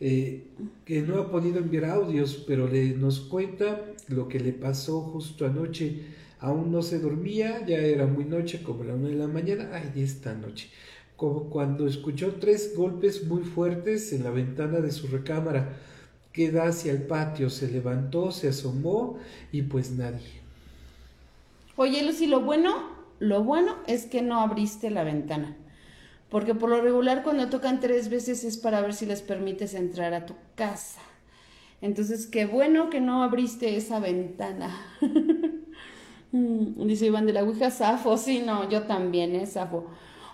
[0.00, 0.44] eh,
[0.86, 5.46] que no ha podido enviar audios, pero le, nos cuenta lo que le pasó justo
[5.46, 6.00] anoche.
[6.38, 10.02] Aún no se dormía, ya era muy noche, como la una de la mañana, ay,
[10.02, 10.70] esta noche,
[11.16, 15.76] como cuando escuchó tres golpes muy fuertes en la ventana de su recámara,
[16.32, 19.18] que da hacia el patio, se levantó, se asomó
[19.52, 20.40] y pues nadie.
[21.76, 22.88] Oye, Lucy, lo bueno,
[23.18, 25.56] lo bueno es que no abriste la ventana.
[26.30, 30.14] Porque por lo regular cuando tocan tres veces es para ver si les permites entrar
[30.14, 31.00] a tu casa.
[31.82, 34.86] Entonces, qué bueno que no abriste esa ventana.
[36.32, 38.16] Dice Iván de la Ouija, Zafo.
[38.16, 39.46] Sí, no, yo también, ¿eh?
[39.46, 39.86] Zafo.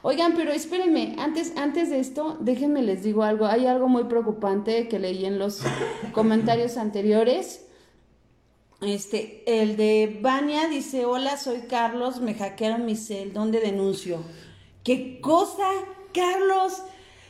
[0.03, 3.47] Oigan, pero espérenme, antes, antes de esto, déjenme les digo algo.
[3.47, 5.62] Hay algo muy preocupante que leí en los
[6.12, 7.66] comentarios anteriores.
[8.82, 14.18] Este, el de Vania dice, hola, soy Carlos, me hackearon mi cel, ¿dónde denuncio?
[14.87, 15.66] ¿Qué cosa,
[16.14, 16.80] Carlos?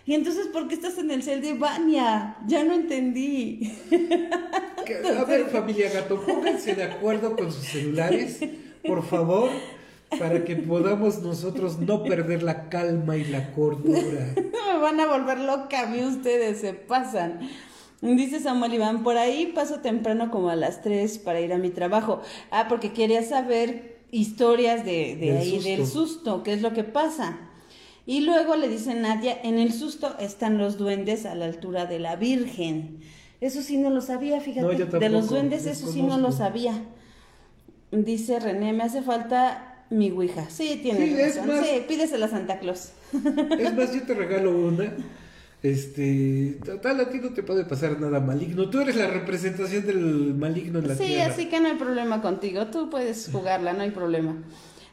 [0.04, 2.36] Y entonces, ¿por qué estás en el cel de Vania?
[2.46, 3.72] Ya no entendí.
[5.18, 8.40] A ver, familia gato, pónganse de acuerdo con sus celulares,
[8.86, 9.48] por favor,
[10.18, 14.34] para que podamos nosotros no perder la calma y la cordura.
[14.36, 17.40] Me van a volver loca a mí ustedes, se pasan.
[18.02, 21.70] Dice Samuel Iván, por ahí paso temprano como a las 3 para ir a mi
[21.70, 22.20] trabajo.
[22.50, 25.68] Ah, porque quería saber historias de, de Del ahí, susto.
[25.70, 27.38] del susto, qué es lo que pasa.
[28.06, 31.98] Y luego le dice Nadia, en el susto están los duendes a la altura de
[31.98, 33.00] la Virgen.
[33.40, 34.78] Eso sí no lo sabía, fíjate.
[34.78, 36.72] No, de los duendes eso sí no lo sabía.
[37.90, 40.48] Dice René, me hace falta mi ouija.
[40.50, 41.48] Sí, tienes Sí, razón.
[41.48, 42.90] más- Sí, pídesela a Santa Claus.
[43.58, 44.92] Es más, yo te regalo una.
[45.62, 48.68] Este, total, a ti no te puede pasar nada maligno.
[48.70, 51.32] Tú eres la representación del maligno en la Sí, tierra.
[51.32, 52.66] así que no hay problema contigo.
[52.68, 54.36] Tú puedes jugarla, no hay problema.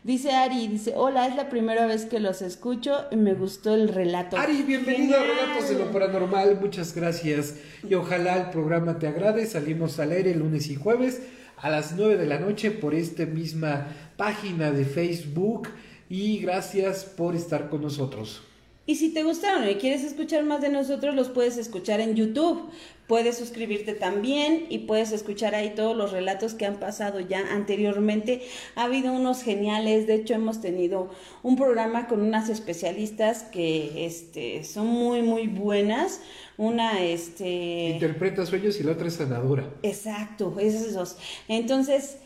[0.04, 3.88] Dice Ari, dice, hola, es la primera vez que los escucho y me gustó el
[3.88, 4.36] relato.
[4.36, 5.38] Ari, bienvenido a Genial.
[5.47, 7.56] Relatos de lo Paranormal, muchas gracias.
[7.88, 9.45] Y ojalá el programa te agrade.
[9.45, 11.22] Salimos al aire lunes y jueves
[11.56, 13.88] a las 9 de la noche por esta misma
[14.18, 15.70] página de Facebook.
[16.10, 18.43] Y gracias por estar con nosotros.
[18.86, 22.69] Y si te gustaron y quieres escuchar más de nosotros, los puedes escuchar en YouTube.
[23.07, 28.41] Puedes suscribirte también y puedes escuchar ahí todos los relatos que han pasado ya anteriormente.
[28.75, 31.09] Ha habido unos geniales, de hecho hemos tenido
[31.43, 36.21] un programa con unas especialistas que este, son muy, muy buenas.
[36.57, 37.89] Una, este...
[37.89, 39.69] Interpreta sueños y la otra es sanadora.
[39.81, 41.17] Exacto, esos dos.
[41.47, 42.17] Entonces,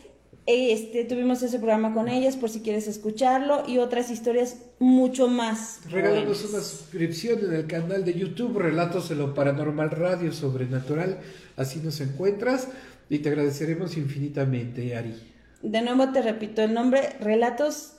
[0.50, 5.80] este, tuvimos ese programa con ellas por si quieres escucharlo y otras historias mucho más.
[5.90, 11.18] Regálanos una suscripción en el canal de YouTube Relatos de lo Paranormal Radio Sobrenatural.
[11.56, 12.68] Así nos encuentras
[13.10, 15.14] y te agradeceremos infinitamente, Ari.
[15.60, 17.97] De nuevo te repito el nombre, Relatos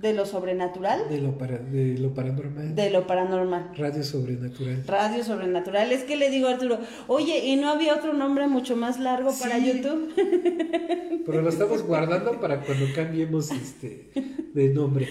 [0.00, 2.74] de lo Sobrenatural, De lo, para- de lo paranormal.
[2.74, 3.72] de lo Paranormal.
[3.76, 4.82] Radio Sobrenatural.
[4.86, 5.92] Radio Sobrenatural.
[5.92, 9.30] Es que le digo a Arturo, oye, ¿y no había otro nombre mucho más largo
[9.38, 9.58] para.
[9.58, 10.12] YouTube?
[11.26, 14.10] Pero lo estamos guardando para cuando cambiemos este
[14.54, 15.06] de nombre.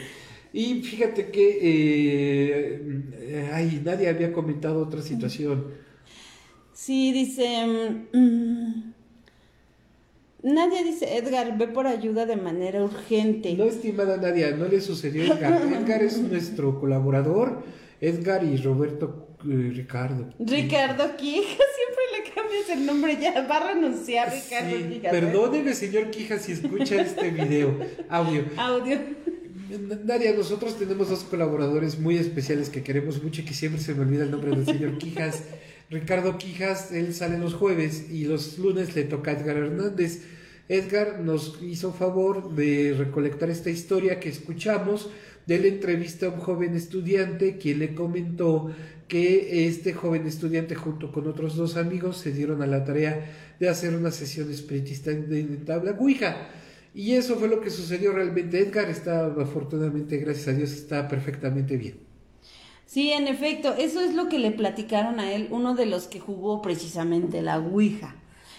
[0.52, 2.82] Y fíjate que eh,
[3.20, 5.66] eh, ay, nadie había comentado otra situación.
[6.74, 7.68] Sí, dice...
[8.14, 8.94] mm,
[10.42, 13.54] Nadie dice, Edgar, ve por ayuda de manera urgente.
[13.56, 15.62] No, estimada Nadia, no le sucedió a Edgar.
[15.82, 17.64] Edgar es nuestro colaborador.
[18.02, 20.34] Edgar y Roberto eh, Ricardo.
[20.40, 21.42] Ricardo Quija,
[21.76, 25.12] siempre le cambias el nombre, ya va a renunciar Ricardo Sí, Quija.
[25.12, 27.78] perdóneme, señor Quija, si escucha este video,
[28.10, 28.46] audio.
[28.58, 28.98] Audio.
[30.06, 34.02] Nadia, nosotros tenemos dos colaboradores muy especiales que queremos mucho y que siempre se me
[34.02, 35.44] olvida el nombre del señor Quijas.
[35.90, 40.22] Ricardo Quijas, él sale los jueves y los lunes le toca a Edgar Hernández.
[40.68, 45.10] Edgar nos hizo favor de recolectar esta historia que escuchamos
[45.48, 48.72] de la entrevista a un joven estudiante quien le comentó
[49.08, 53.68] que este joven estudiante junto con otros dos amigos se dieron a la tarea de
[53.68, 56.50] hacer una sesión espiritista de, tabla Ouija.
[56.94, 58.60] Y eso fue lo que sucedió realmente.
[58.60, 62.09] Edgar está, afortunadamente, gracias a Dios, está perfectamente bien.
[62.90, 66.20] Sí, en efecto, eso es lo que le platicaron a él, uno de los que
[66.20, 68.16] jugó precisamente la Ouija.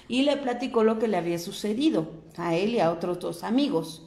[0.07, 4.07] Y le platicó lo que le había sucedido a él y a otros dos amigos.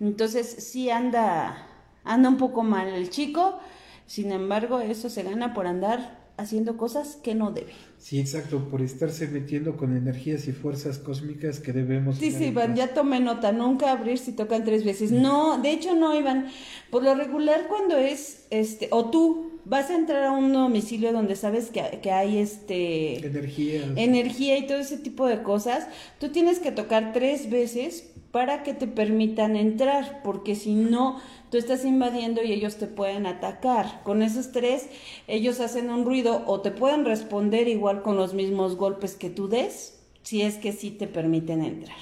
[0.00, 1.68] Entonces, sí anda,
[2.02, 3.60] anda un poco mal el chico,
[4.06, 7.72] sin embargo, eso se gana por andar haciendo cosas que no debe.
[7.96, 12.18] Sí, exacto, por estarse metiendo con energías y fuerzas cósmicas que debemos.
[12.18, 15.12] Tener en Iván, ya tomé nota, nunca abrir si tocan tres veces.
[15.12, 16.48] No, de hecho no, Iván.
[16.90, 21.36] Por lo regular cuando es, este, o tú vas a entrar a un domicilio donde
[21.36, 23.86] sabes que, que hay este Energías.
[23.94, 25.86] energía y todo ese tipo de cosas,
[26.18, 31.56] tú tienes que tocar tres veces para que te permitan entrar, porque si no, tú
[31.56, 34.02] estás invadiendo y ellos te pueden atacar.
[34.02, 34.88] Con esos tres,
[35.28, 39.48] ellos hacen un ruido o te pueden responder igual con los mismos golpes que tú
[39.48, 41.96] des, si es que sí te permiten entrar.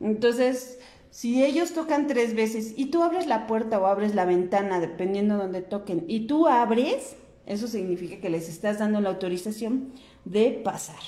[0.00, 0.78] Entonces,
[1.14, 5.36] si ellos tocan tres veces y tú abres la puerta o abres la ventana, dependiendo
[5.36, 7.14] de donde toquen, y tú abres,
[7.46, 9.92] eso significa que les estás dando la autorización
[10.24, 10.98] de pasar.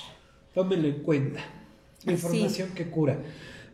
[0.53, 1.41] Tómenlo en cuenta.
[2.05, 3.19] Información que cura.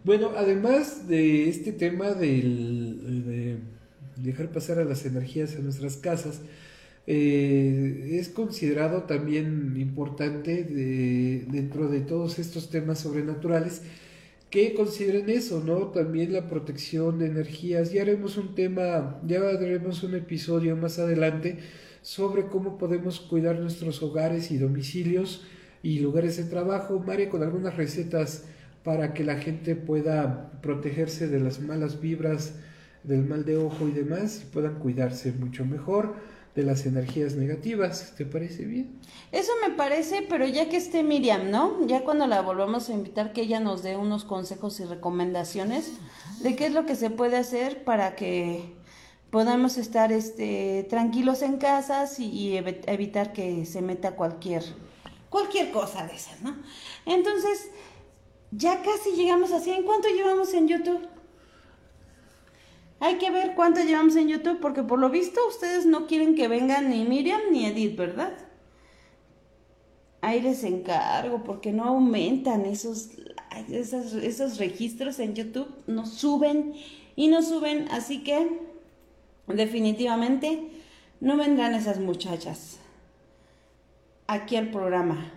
[0.03, 3.57] Bueno, además de este tema del, de
[4.17, 6.41] dejar pasar a las energías a nuestras casas,
[7.05, 13.83] eh, es considerado también importante de- dentro de todos estos temas sobrenaturales
[14.53, 15.87] que consideren eso, ¿no?
[15.87, 17.91] También la protección de energías.
[17.91, 21.57] Ya haremos un tema, ya haremos un episodio más adelante
[22.03, 25.43] sobre cómo podemos cuidar nuestros hogares y domicilios
[25.81, 28.45] y lugares de trabajo, María, con algunas recetas
[28.83, 32.53] para que la gente pueda protegerse de las malas vibras,
[33.01, 36.13] del mal de ojo y demás, y puedan cuidarse mucho mejor
[36.55, 38.13] de las energías negativas.
[38.15, 38.99] ¿Te parece bien?
[39.31, 41.85] Eso me parece, pero ya que esté Miriam, ¿no?
[41.87, 45.91] Ya cuando la volvamos a invitar, que ella nos dé unos consejos y recomendaciones
[46.41, 48.75] de qué es lo que se puede hacer para que
[49.31, 54.63] podamos estar este, tranquilos en casas y, y evi- evitar que se meta cualquier
[55.29, 56.55] cualquier cosa de esas, ¿no?
[57.07, 57.69] Entonces,
[58.51, 59.81] ya casi llegamos a 100.
[59.83, 61.07] ¿Cuánto llevamos en YouTube?
[63.03, 66.47] Hay que ver cuánto llevamos en YouTube porque por lo visto ustedes no quieren que
[66.47, 68.31] vengan ni Miriam ni Edith, ¿verdad?
[70.21, 73.09] Ahí les encargo porque no aumentan esos,
[73.69, 76.75] esos, esos registros en YouTube, no suben
[77.17, 78.61] y no suben, así que
[79.47, 80.69] definitivamente
[81.19, 82.79] no vendrán esas muchachas
[84.27, 85.29] aquí al programa.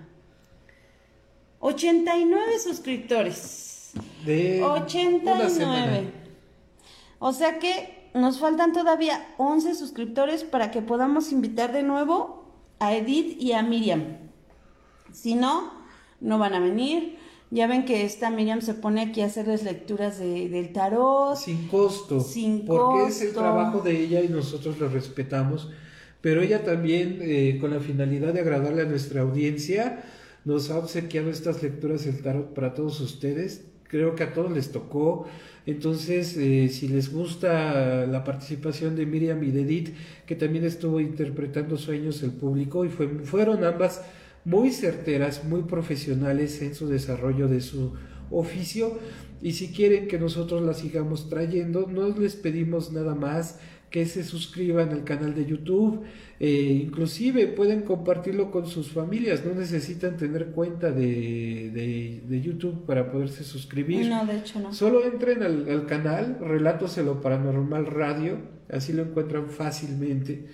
[1.58, 3.90] 89 suscriptores.
[4.24, 6.25] De una 89.
[7.18, 12.44] O sea que nos faltan todavía 11 suscriptores para que podamos invitar de nuevo
[12.78, 14.18] a Edith y a Miriam.
[15.12, 15.72] Si no,
[16.20, 17.16] no van a venir.
[17.50, 21.36] Ya ven que esta Miriam se pone aquí a hacerles lecturas de- del tarot.
[21.36, 22.20] Sin costo.
[22.20, 23.40] Sin porque es el costo.
[23.40, 25.70] trabajo de ella y nosotros lo respetamos.
[26.20, 30.02] Pero ella también, eh, con la finalidad de agradarle a nuestra audiencia,
[30.44, 33.64] nos ha obsequiado estas lecturas del tarot para todos ustedes.
[33.88, 35.26] Creo que a todos les tocó.
[35.66, 39.94] Entonces, eh, si les gusta la participación de Miriam y de Edith,
[40.26, 44.02] que también estuvo interpretando sueños el público, y fue- fueron ambas
[44.44, 47.94] muy certeras, muy profesionales en su desarrollo de su
[48.30, 48.98] oficio.
[49.42, 53.58] Y si quieren que nosotros la sigamos trayendo, no les pedimos nada más
[53.90, 56.02] que se suscriban al canal de YouTube.
[56.38, 62.84] Eh, inclusive pueden compartirlo con sus familias, no necesitan tener cuenta de, de- de YouTube
[62.84, 64.06] para poderse suscribir.
[64.08, 64.72] No, de hecho no.
[64.74, 68.38] Solo entren al, al canal Relatos lo Paranormal Radio,
[68.70, 70.46] así lo encuentran fácilmente.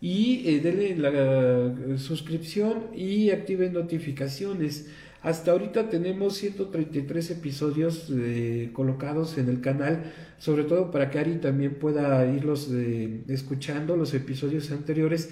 [0.00, 4.88] Y eh, denle la eh, suscripción y activen notificaciones.
[5.22, 11.36] Hasta ahorita tenemos 133 episodios eh, colocados en el canal, sobre todo para que Ari
[11.36, 15.30] también pueda irlos eh, escuchando, los episodios anteriores.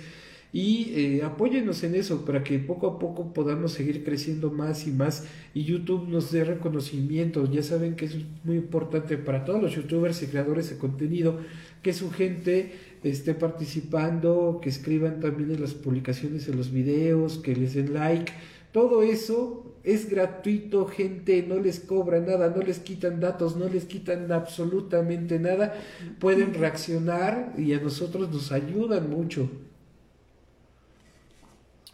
[0.53, 4.91] Y eh, apóyennos en eso para que poco a poco podamos seguir creciendo más y
[4.91, 7.51] más y YouTube nos dé reconocimiento.
[7.51, 11.41] Ya saben que es muy importante para todos los youtubers y creadores de contenido
[11.83, 12.73] que su gente
[13.05, 18.33] esté participando, que escriban también en las publicaciones de los videos, que les den like.
[18.73, 23.87] Todo eso es gratuito, gente, no les cobra nada, no les quitan datos, no les
[23.87, 25.75] quitan absolutamente nada.
[26.19, 29.51] Pueden reaccionar y a nosotros nos ayudan mucho.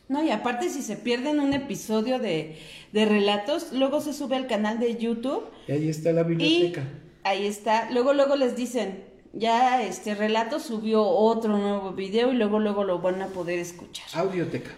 [0.08, 2.58] No, y aparte si se pierden un episodio de,
[2.92, 6.84] de relatos, luego se sube al canal de YouTube Y ahí está la y biblioteca.
[7.24, 7.90] ahí está.
[7.90, 13.00] Luego, luego les dicen, ya este relato subió otro nuevo video y luego, luego lo
[13.00, 14.08] van a poder escuchar.
[14.12, 14.70] Audioteca.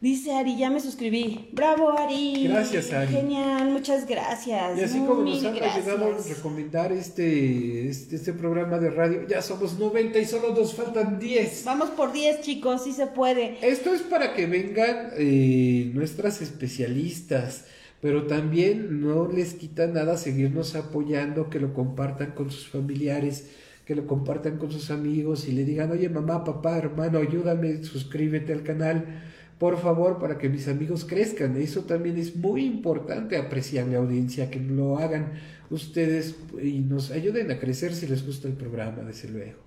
[0.00, 1.48] Dice Ari, ya me suscribí.
[1.52, 2.46] Bravo, Ari.
[2.46, 3.12] Gracias, Ari.
[3.12, 4.78] Genial, muchas gracias.
[4.78, 9.26] Y así Muy, como nos han ayudado a recomendar este, este, este programa de radio,
[9.26, 11.64] ya somos 90 y solo nos faltan 10.
[11.64, 13.58] Vamos por 10, chicos, sí se puede.
[13.60, 17.64] Esto es para que vengan eh, nuestras especialistas,
[18.00, 23.48] pero también no les quita nada seguirnos apoyando, que lo compartan con sus familiares,
[23.84, 28.52] que lo compartan con sus amigos y le digan, oye mamá, papá, hermano, ayúdame, suscríbete
[28.52, 29.24] al canal,
[29.58, 31.56] por favor, para que mis amigos crezcan.
[31.56, 35.32] Eso también es muy importante, apreciable audiencia, que lo hagan
[35.70, 39.58] ustedes y nos ayuden a crecer si les gusta el programa, desde luego.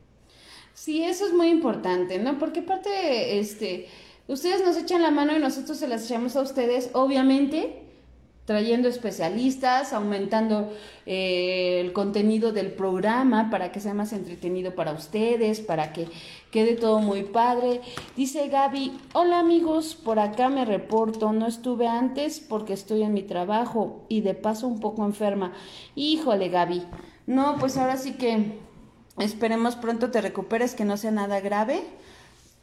[0.74, 2.40] Sí, eso es muy importante, ¿no?
[2.40, 3.88] Porque aparte, este,
[4.28, 7.82] ustedes nos echan la mano y nosotros se las echamos a ustedes, obviamente,
[8.46, 10.74] trayendo especialistas, aumentando
[11.06, 16.08] eh, el contenido del programa para que sea más entretenido para ustedes, para que
[16.50, 17.82] quede todo muy padre.
[18.16, 23.24] Dice Gaby, hola amigos, por acá me reporto, no estuve antes porque estoy en mi
[23.24, 25.54] trabajo y de paso un poco enferma.
[25.96, 26.84] Híjole Gaby,
[27.28, 28.58] no, pues ahora sí que
[29.20, 31.82] esperemos pronto te recuperes, que no sea nada grave.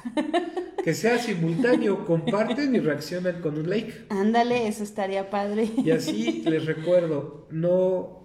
[0.83, 4.07] Que sea simultáneo, comparten y reaccionan con un like.
[4.09, 5.68] Ándale, eso estaría padre.
[5.85, 8.22] Y así les recuerdo, no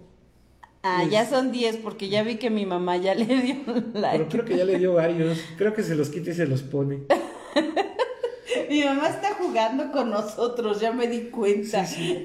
[0.82, 3.56] Ah, ya son 10 porque ya vi que mi mamá ya le dio
[3.94, 4.18] like.
[4.18, 5.38] Pero creo que ya le dio varios.
[5.56, 7.00] Creo que se los quita y se los pone.
[8.70, 11.84] mi mamá está jugando con nosotros, ya me di cuenta.
[11.84, 12.24] Sí,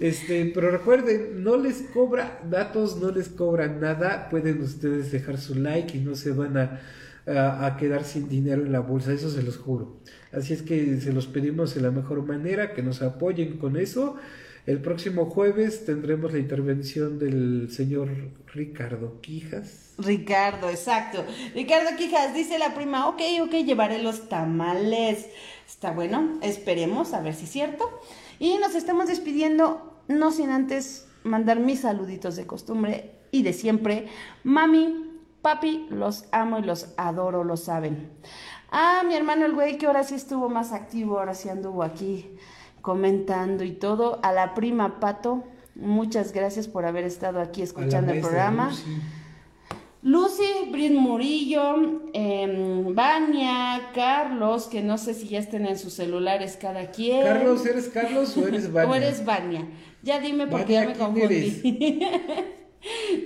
[0.00, 4.28] Este, pero recuerden, no les cobra datos, no les cobra nada.
[4.30, 6.80] Pueden ustedes dejar su like y no se van a,
[7.26, 10.00] a, quedar sin dinero en la bolsa, eso se los juro.
[10.32, 14.16] Así es que se los pedimos de la mejor manera, que nos apoyen con eso.
[14.64, 18.08] El próximo jueves tendremos la intervención del señor
[18.54, 19.94] Ricardo Quijas.
[19.98, 21.24] Ricardo, exacto.
[21.52, 25.26] Ricardo Quijas dice la prima, ok, ok, llevaré los tamales.
[25.66, 27.90] Está bueno, esperemos a ver si es cierto.
[28.38, 34.06] Y nos estamos despidiendo no sin antes mandar mis saluditos de costumbre y de siempre.
[34.44, 35.10] Mami,
[35.42, 38.10] papi, los amo y los adoro, lo saben.
[38.70, 42.38] Ah, mi hermano el güey que ahora sí estuvo más activo, ahora sí anduvo aquí
[42.82, 44.20] comentando y todo.
[44.22, 48.72] A la prima Pato, muchas gracias por haber estado aquí escuchando el programa.
[50.04, 56.58] Lucy, Brin Murillo, eh, Vania, Carlos, que no sé si ya estén en sus celulares
[56.60, 57.24] cada quien.
[57.24, 58.90] Carlos, ¿eres Carlos o eres Vania?
[58.90, 59.68] o eres Vania.
[60.02, 62.00] Ya dime porque ya me confundí.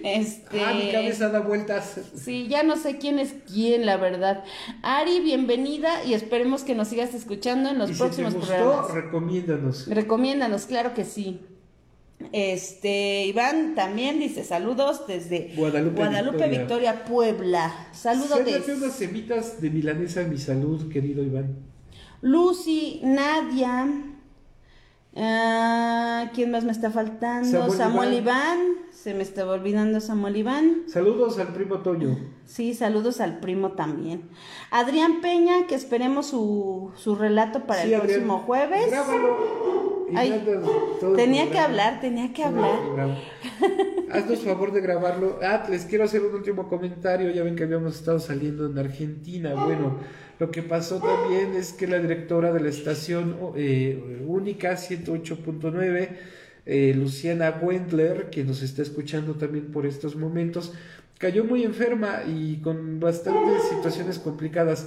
[0.02, 0.60] este...
[0.60, 2.00] Ah, mi cabeza da vueltas.
[2.14, 4.44] Sí, ya no sé quién es quién, la verdad.
[4.82, 8.94] Ari, bienvenida y esperemos que nos sigas escuchando en los próximos si te gustó, programas.
[8.94, 9.86] Recomiéndanos.
[9.88, 11.40] Recomiéndanos, claro que sí.
[12.32, 17.04] Este, Iván también dice saludos desde Guadalupe, Victoria.
[17.04, 17.88] Puebla.
[17.92, 18.44] Saludos.
[18.44, 21.56] de unas semitas de milanesa mi salud, querido Iván.
[22.22, 23.86] Lucy, Nadia,
[25.18, 27.70] Ah, ¿Quién más me está faltando?
[27.70, 28.58] Samuel, Iván.
[28.92, 30.82] Se me estaba olvidando Samuel Iván.
[30.88, 32.18] Saludos al primo Toño.
[32.44, 34.28] Sí, saludos al primo también.
[34.70, 38.92] Adrián Peña, que esperemos su, su relato para el próximo jueves.
[41.16, 42.78] tenía que hablar, tenía que hablar.
[44.10, 45.38] Haznos favor de grabarlo.
[45.42, 47.30] Ah, les quiero hacer un último comentario.
[47.30, 49.54] Ya ven que habíamos estado saliendo en Argentina.
[49.54, 49.98] Bueno.
[50.38, 56.08] Lo que pasó también es que la directora de la estación eh, única 108.9
[56.66, 60.72] eh, Luciana Wendler, que nos está escuchando también por estos momentos,
[61.18, 64.86] cayó muy enferma y con bastantes situaciones complicadas.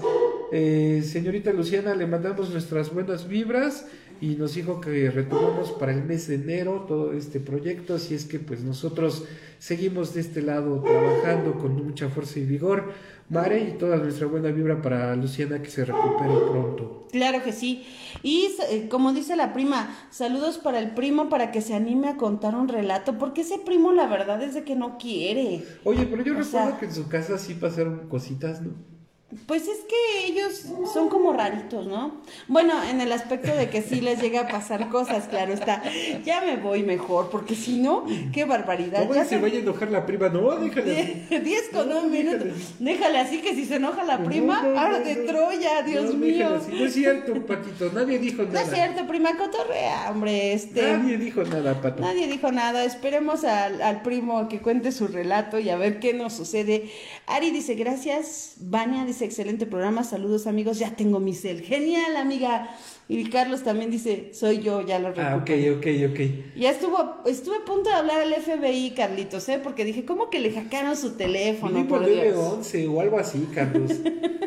[0.52, 3.86] Eh, señorita Luciana, le mandamos nuestras buenas vibras
[4.22, 8.26] y nos dijo que retomamos para el mes de enero todo este proyecto, así es
[8.26, 9.26] que pues nosotros
[9.60, 12.91] seguimos de este lado trabajando con mucha fuerza y vigor.
[13.30, 17.08] Mare y toda nuestra buena vibra para Luciana que se recupere pronto.
[17.12, 17.86] Claro que sí.
[18.24, 22.18] Y eh, como dice la prima, saludos para el primo para que se anime a
[22.18, 25.64] contar un relato, porque ese primo la verdad es de que no quiere.
[25.84, 28.99] Oye, pero yo recuerdo que en su casa sí pasaron cositas, ¿no?
[29.46, 32.20] Pues es que ellos son como raritos, ¿no?
[32.48, 35.84] Bueno, en el aspecto de que sí les llega a pasar cosas, claro está.
[36.26, 39.08] Ya me voy mejor, porque si no, qué barbaridad.
[39.14, 41.28] ya se, vaya a enojar la prima, no, déjale.
[41.44, 42.46] Diez con un minuto.
[42.80, 46.60] Déjale así que si se enoja la prima, no, de Troya, Dios mío.
[46.72, 48.54] No es cierto, Patito, nadie dijo nada.
[48.54, 50.82] No es cierto, prima cotorrea, hombre, este.
[50.82, 52.02] Nadie dijo nada, Pato.
[52.02, 52.84] Nadie dijo nada.
[52.84, 56.90] Esperemos al, al primo que cuente su relato y a ver qué nos sucede.
[57.28, 58.56] Ari dice, gracias.
[58.58, 61.61] Vania dice, excelente programa, saludos amigos, ya tengo mi cel.
[61.61, 62.70] Genial, amiga.
[63.07, 65.32] Y Carlos también dice, soy yo, ya lo recuerdo.
[65.32, 66.20] Ah, ok, ok, ok.
[66.55, 69.59] Ya estuvo, estuve a punto de hablar al FBI, Carlitos, ¿eh?
[69.63, 71.88] Porque dije, ¿cómo que le hackearon su teléfono?
[71.88, 73.91] Por 11 o algo así, Carlos.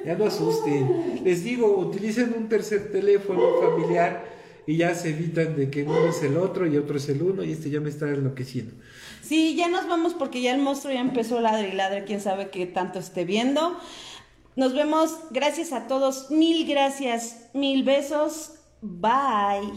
[0.05, 1.23] ya no asusten.
[1.25, 4.25] Les digo, utilicen un tercer teléfono familiar
[4.67, 7.43] y ya se evitan de que uno es el otro y otro es el uno
[7.43, 8.75] y este ya me está enloqueciendo.
[9.23, 12.51] Sí, ya nos vamos porque ya el monstruo ya empezó ladre y ladre, quién sabe
[12.51, 13.79] qué tanto esté viendo.
[14.57, 15.17] Nos vemos.
[15.31, 16.31] Gracias a todos.
[16.31, 17.51] Mil gracias.
[17.55, 18.53] Mil besos.
[18.81, 19.73] Bye.